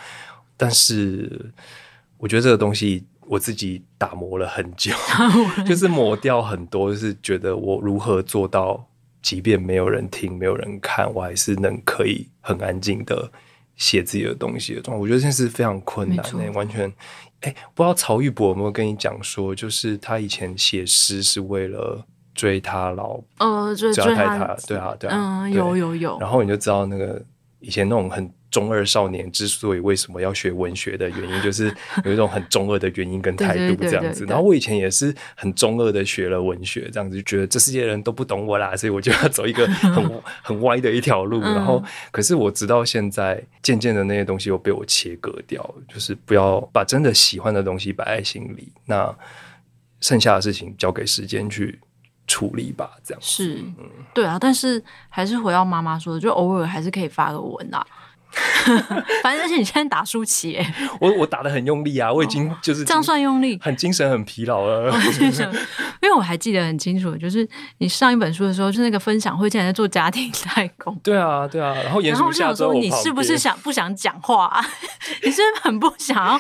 [0.57, 1.51] 但是
[2.17, 4.91] 我觉得这个东西我自己打磨了很久，
[5.65, 8.83] 就是磨掉很多，就是觉得我如何做到，
[9.21, 13.31] 即便没有人听、没有人看，我还是能可以很安静的
[13.75, 15.01] 写自己的东西的状态。
[15.01, 16.91] 我觉得这是非常困难的，完全
[17.41, 22.05] 哎，不知道曹玉博有没有跟你讲说，就是他以前写诗是为了。
[22.39, 26.17] 追他老呃，追追他，对啊，对啊，嗯，有有有。
[26.21, 27.21] 然后你就知道那个
[27.59, 31.65] 以前那种很中二少年之所以为什么要学文学的原因，就是
[32.05, 34.23] 有一种很中二的原因跟态度这样子。
[34.25, 41.41] 然后我以前也是很中二的学了文学，这样子就觉得这世界人都不懂我啦，所以我就要走一个 很很歪的一条路。
[41.41, 49.13] 然后，可是我直到现在，渐渐的那些东西又被我切割掉，就是不要把真的喜欢的东西摆在心里，那
[49.99, 51.77] 剩下的事情交给时间去。
[52.29, 53.21] 处理吧，这样。
[53.21, 57.85] 是，嗯，对啊，但是还是回到妈妈说的，就偶尔还是可以发个文啊。
[59.23, 64.93] 反正而且你现在打舒淇， 哎，我我打的很用力啊，我已经就是、哦、这样算用力，很精神很疲劳了。
[66.01, 67.47] 因为我还记得很清楚，就是
[67.79, 70.97] 你上一本书的时候，就那个分享会竟然在做家庭代工。
[71.03, 74.65] 对啊，对啊，然后严肃下说你是不是想不想讲话、啊？
[75.23, 76.39] 你是不是很不想要？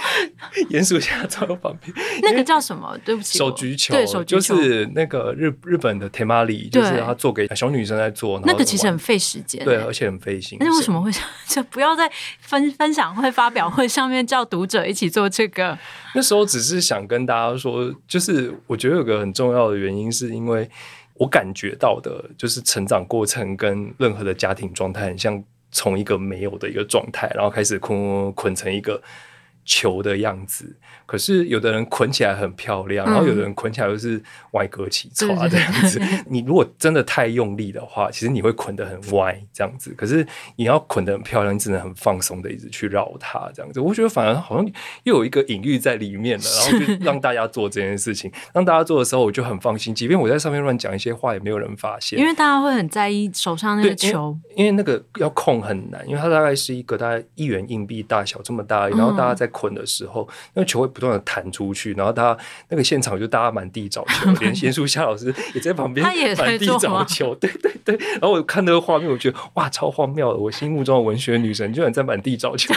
[0.69, 2.97] 严肃下周我旁边，那个叫什么？
[3.03, 10.57] 对不起，手举球，对手举球，就是那个日日本的 Temari，就是他做给小女生在做，那个其实很费时间，对，而且很费心。
[10.61, 11.11] 那为什么会
[11.47, 12.11] 这不不要在
[12.41, 15.77] 分分享会、发表会上面叫读者一起做这个？
[16.13, 20.69] 那时候只是想跟大家说，就是我觉得有个很重要的原因，是因为
[21.13, 29.01] 我感觉到的，就是成长过程跟任何的家庭状态，很像从一个没有的一个状态，然后开始捆捆成一个
[29.65, 30.75] 球的样子。
[31.05, 35.99] 可是有的人捆起来很漂亮，然后有的人捆起来又是歪哥起叉这样子。
[36.29, 39.91] 你如果真的太用力的话，其实你会捆得很歪这样子。
[39.97, 43.79] 可是你要捆得很漂亮，你只能很放松的一直去绕它这样子。
[43.79, 44.71] 我觉得反而好像
[45.03, 49.95] 又有一个隐喻在里面了， 然后就让大家做这件事情，让大家做的时候我就很放心。
[49.95, 60.89] 即便我在上面乱讲一些话，也没有人发现，因为大家会很在意手上那个球，因为，因为那个要控很难，因为它大概是一个大概一元硬币大小这么大，然后大家在捆的时候，那个球会。
[60.89, 62.35] 不断的弹出去，然后他
[62.67, 67.95] 那个现场就大家满地找球，连严肃夏老师也在旁边，他也满地找球，对对对。
[68.13, 70.39] 然后我看那个画面，我觉得哇，超荒谬的！
[70.39, 72.73] 我心目中的文学女神居然在满地找球，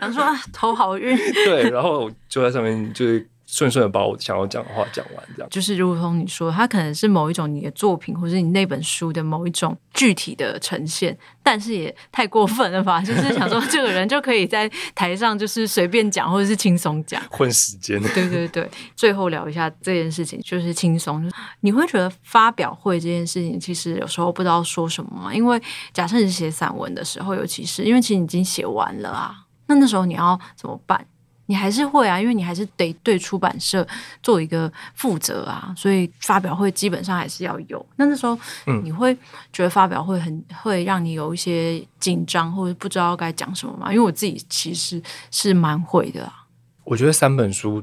[0.00, 1.18] 想说，头好晕。
[1.44, 3.28] 对，然后就在上面就是。
[3.54, 13.00] 顺顺的把我想要讲的话讲完，这样就是如同你说，它可能是某一种你的作品，或是你那本书的某一种具体的呈现，但是也太过分了吧？
[13.06, 18.02] 就是想说，这个人就可以在台上就是随便讲，或者是轻松讲，混时间。
[18.02, 21.22] 对对对，最后聊一下这件事情，就是轻松。
[21.22, 25.32] 就是、你会觉得发表会这件事情，其实有时候不知道说什么吗？
[25.32, 29.32] 因为假设你写散文的时候，尤其是因为其实你已经写完了啊，
[29.68, 31.06] 那那时候你要怎么办？
[31.46, 33.86] 你还是会啊，因为你还是得对出版社
[34.22, 37.84] 做一个负责啊，所以发表会基本上还是要有。
[37.96, 38.38] 那那时候，
[38.82, 39.14] 你会
[39.52, 43.92] 觉得发表会很会让你有一些紧张，或者不知道该讲什么吗？
[43.92, 46.46] 因为我自己其实是蛮会的啊。
[46.84, 47.82] 我觉得三本书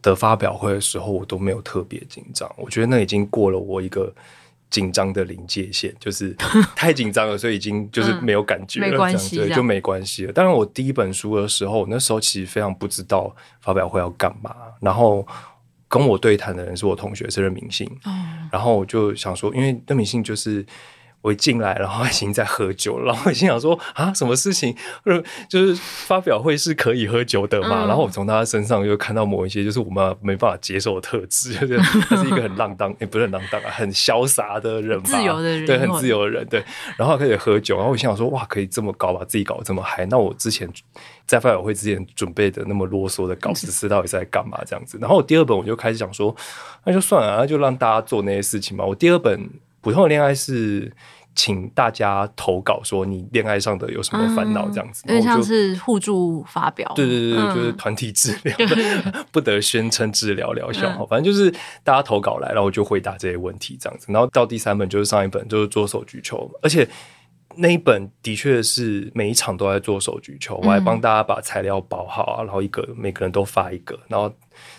[0.00, 2.50] 的发表会的时候，我都没有特别紧张。
[2.56, 4.14] 我觉得那已经过了我一个。
[4.72, 6.34] 紧张的临界线，就是
[6.74, 10.32] 太紧张了，所以已经就是没有感觉了，嗯、没关系，对，就没关系了。
[10.32, 14.56] 当然，我第一本书的时候，那时候其实非常不知道发表会要干嘛。
[14.80, 15.24] 然后
[15.88, 17.86] 跟我对谈的人是我同学，是任明信。
[18.06, 20.64] 嗯、然后我就想说，因为任明信就是
[21.22, 24.76] 我一进来，然后已经在喝酒了，然后我心想说啊，什么事情？
[25.48, 27.84] 就是发表会是可以喝酒的嘛？
[27.84, 36.62] 嗯、然后我从他身上又看到某一些就是我们没办法接受的特质，就是他是一个很浪荡，也、欸、不是很浪荡啊，很潇洒的人吧，自由的人，对，很自由的人，对。
[36.96, 40.04] 然后开始喝酒，然后我心想说哇，可以这么高，把自己搞得这么嗨。
[40.06, 40.68] 那我之前
[41.24, 44.98] 在发表会之前准备的那么啰嗦的稿子是到底是在干嘛这样子？
[45.00, 46.34] 然后我第二本我就开始想说，
[46.84, 48.84] 那就算了，那就让大家做那些事情吧。
[48.84, 49.48] 我第二本。
[49.82, 50.90] 普通的恋爱是
[51.34, 58.56] 请大家投稿，说你恋爱上的有什么烦恼这样子，因为、嗯、像是互助发表，对对对，嗯、就是团体治疗，
[59.32, 61.50] 不得宣称治疗疗效，嗯、反正就是
[61.82, 64.06] 大家投稿来，然后我就回答这些问题这样子。
[64.10, 66.86] 然后到第三本就是上一本就是做手举球，而且
[67.56, 74.32] 那一本的确是每一场都在做手举球，我还帮大家把材料包好啊，然后一个每个人都发一个，然后。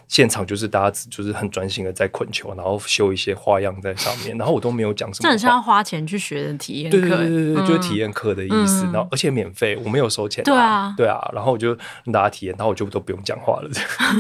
[0.07, 5.23] 现场就是大家就是很专心的在捆球，然后修一些花样在上面，然后我都没有讲什么。
[5.23, 8.83] 这很像要花钱去学的体验课，对对对对，嗯、就是体验课的意思。
[8.93, 10.45] 然后而且免费，我没有收钱、啊。
[10.45, 11.31] 对啊，对啊。
[11.33, 11.69] 然后我就
[12.03, 13.69] 让大家体验，然后我就都不用讲话了。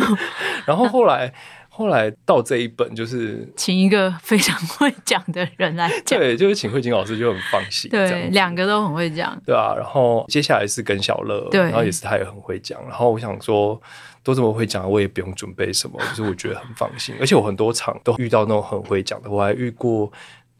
[0.65, 1.31] 然后后来
[1.69, 7.91] 后来到这一本就是请一个非常会讲的人来讲，对，就是请慧晶老师就很放心。
[7.91, 9.39] 对，两个都很会讲。
[9.45, 12.81] 对啊，然后接下来是耿小乐，对，然后也是他也很会讲。
[12.87, 13.79] 然后我想说。
[14.23, 17.13] 都这么会讲，我也不用准备什么，就是我觉得很放心。
[17.19, 20.09] 而且我很多场都遇到那种很会讲的，我还遇过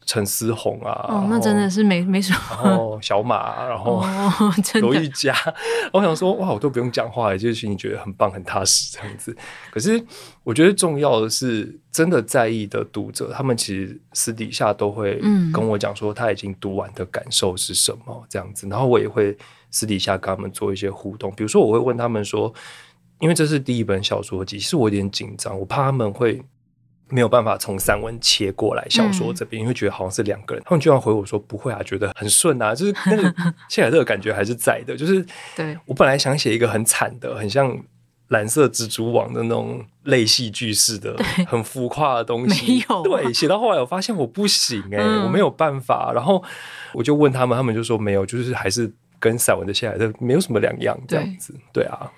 [0.06, 2.38] 陈思宏啊，哦，那真的是没没什么。
[2.50, 4.04] 然后小马，然后
[4.82, 5.34] 罗玉佳，
[5.94, 9.34] 我想说哇，我都不用讲话，就是心里觉得很棒、很踏实这样子。
[9.70, 10.04] 可是
[10.42, 15.18] 我觉得重要的是，真的在意的读者，他们其实私底下都会
[15.54, 18.68] 跟我讲说，他已经读完的感受是什么这样子。
[18.68, 19.34] 然后我也会
[19.70, 22.52] 私底下跟他们做一些互动，比如说我会问他们说。
[23.20, 26.42] 因为这是第一本小说集，其实我有点紧张，我怕他们会
[27.08, 30.62] 没有办法从散文切过来小说这边，因为、嗯、觉得好像是两个人。
[30.66, 33.34] 他们居然回我说不会啊，觉得很顺啊，就是那个
[33.68, 34.96] 谢凯特的感觉还是在的。
[34.96, 37.78] 就是对我本来想写一个很惨的，很像
[38.28, 41.14] 蓝色蜘蛛网的那种类戏剧式的、
[41.46, 42.66] 很浮夸的东西。
[42.66, 46.10] 没有、啊、对，写到后来我发现我不行哎、欸，嗯、我没有办法。
[46.12, 46.42] 然后
[46.94, 48.90] 我就问他们，他们就说没有，就是还是
[49.20, 51.52] 跟散文的谢海特没有什么两样这样子。
[51.72, 52.10] 对，对啊，嗯。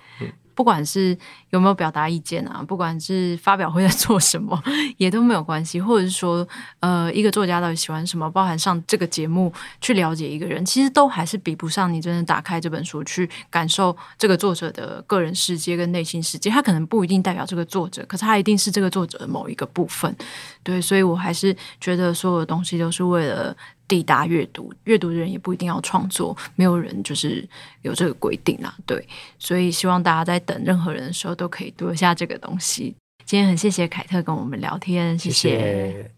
[0.57, 1.17] 不管是
[1.51, 4.61] 有没有表达意见啊，不管是发表会在做什么，
[4.97, 5.79] 也都没有关系。
[5.81, 6.49] 或者是说，
[6.81, 16.49] 呃，一个作家到底喜欢什么，包含上这个节目去了解一个人，其实都还是比不上你真的打开这本书去感受这个作者的个人世界跟内心世界。
[16.49, 20.17] 他可能不一定代表这个作者，可是他一定是这个作者的某一个部分。
[20.63, 23.55] 对，所以我还是觉得所有的东西都是为了。
[23.89, 27.49] 抵达阅读，阅读的人也不一定要创作，没有人就是
[27.83, 28.75] 有这个规定啊。
[28.85, 29.07] 对，
[29.39, 32.95] 所以希望大家在等任何人的时候都可以读一下这个东西。
[33.25, 35.51] 今天很谢谢凯特跟我们聊天，谢谢。
[35.51, 36.16] 谢谢。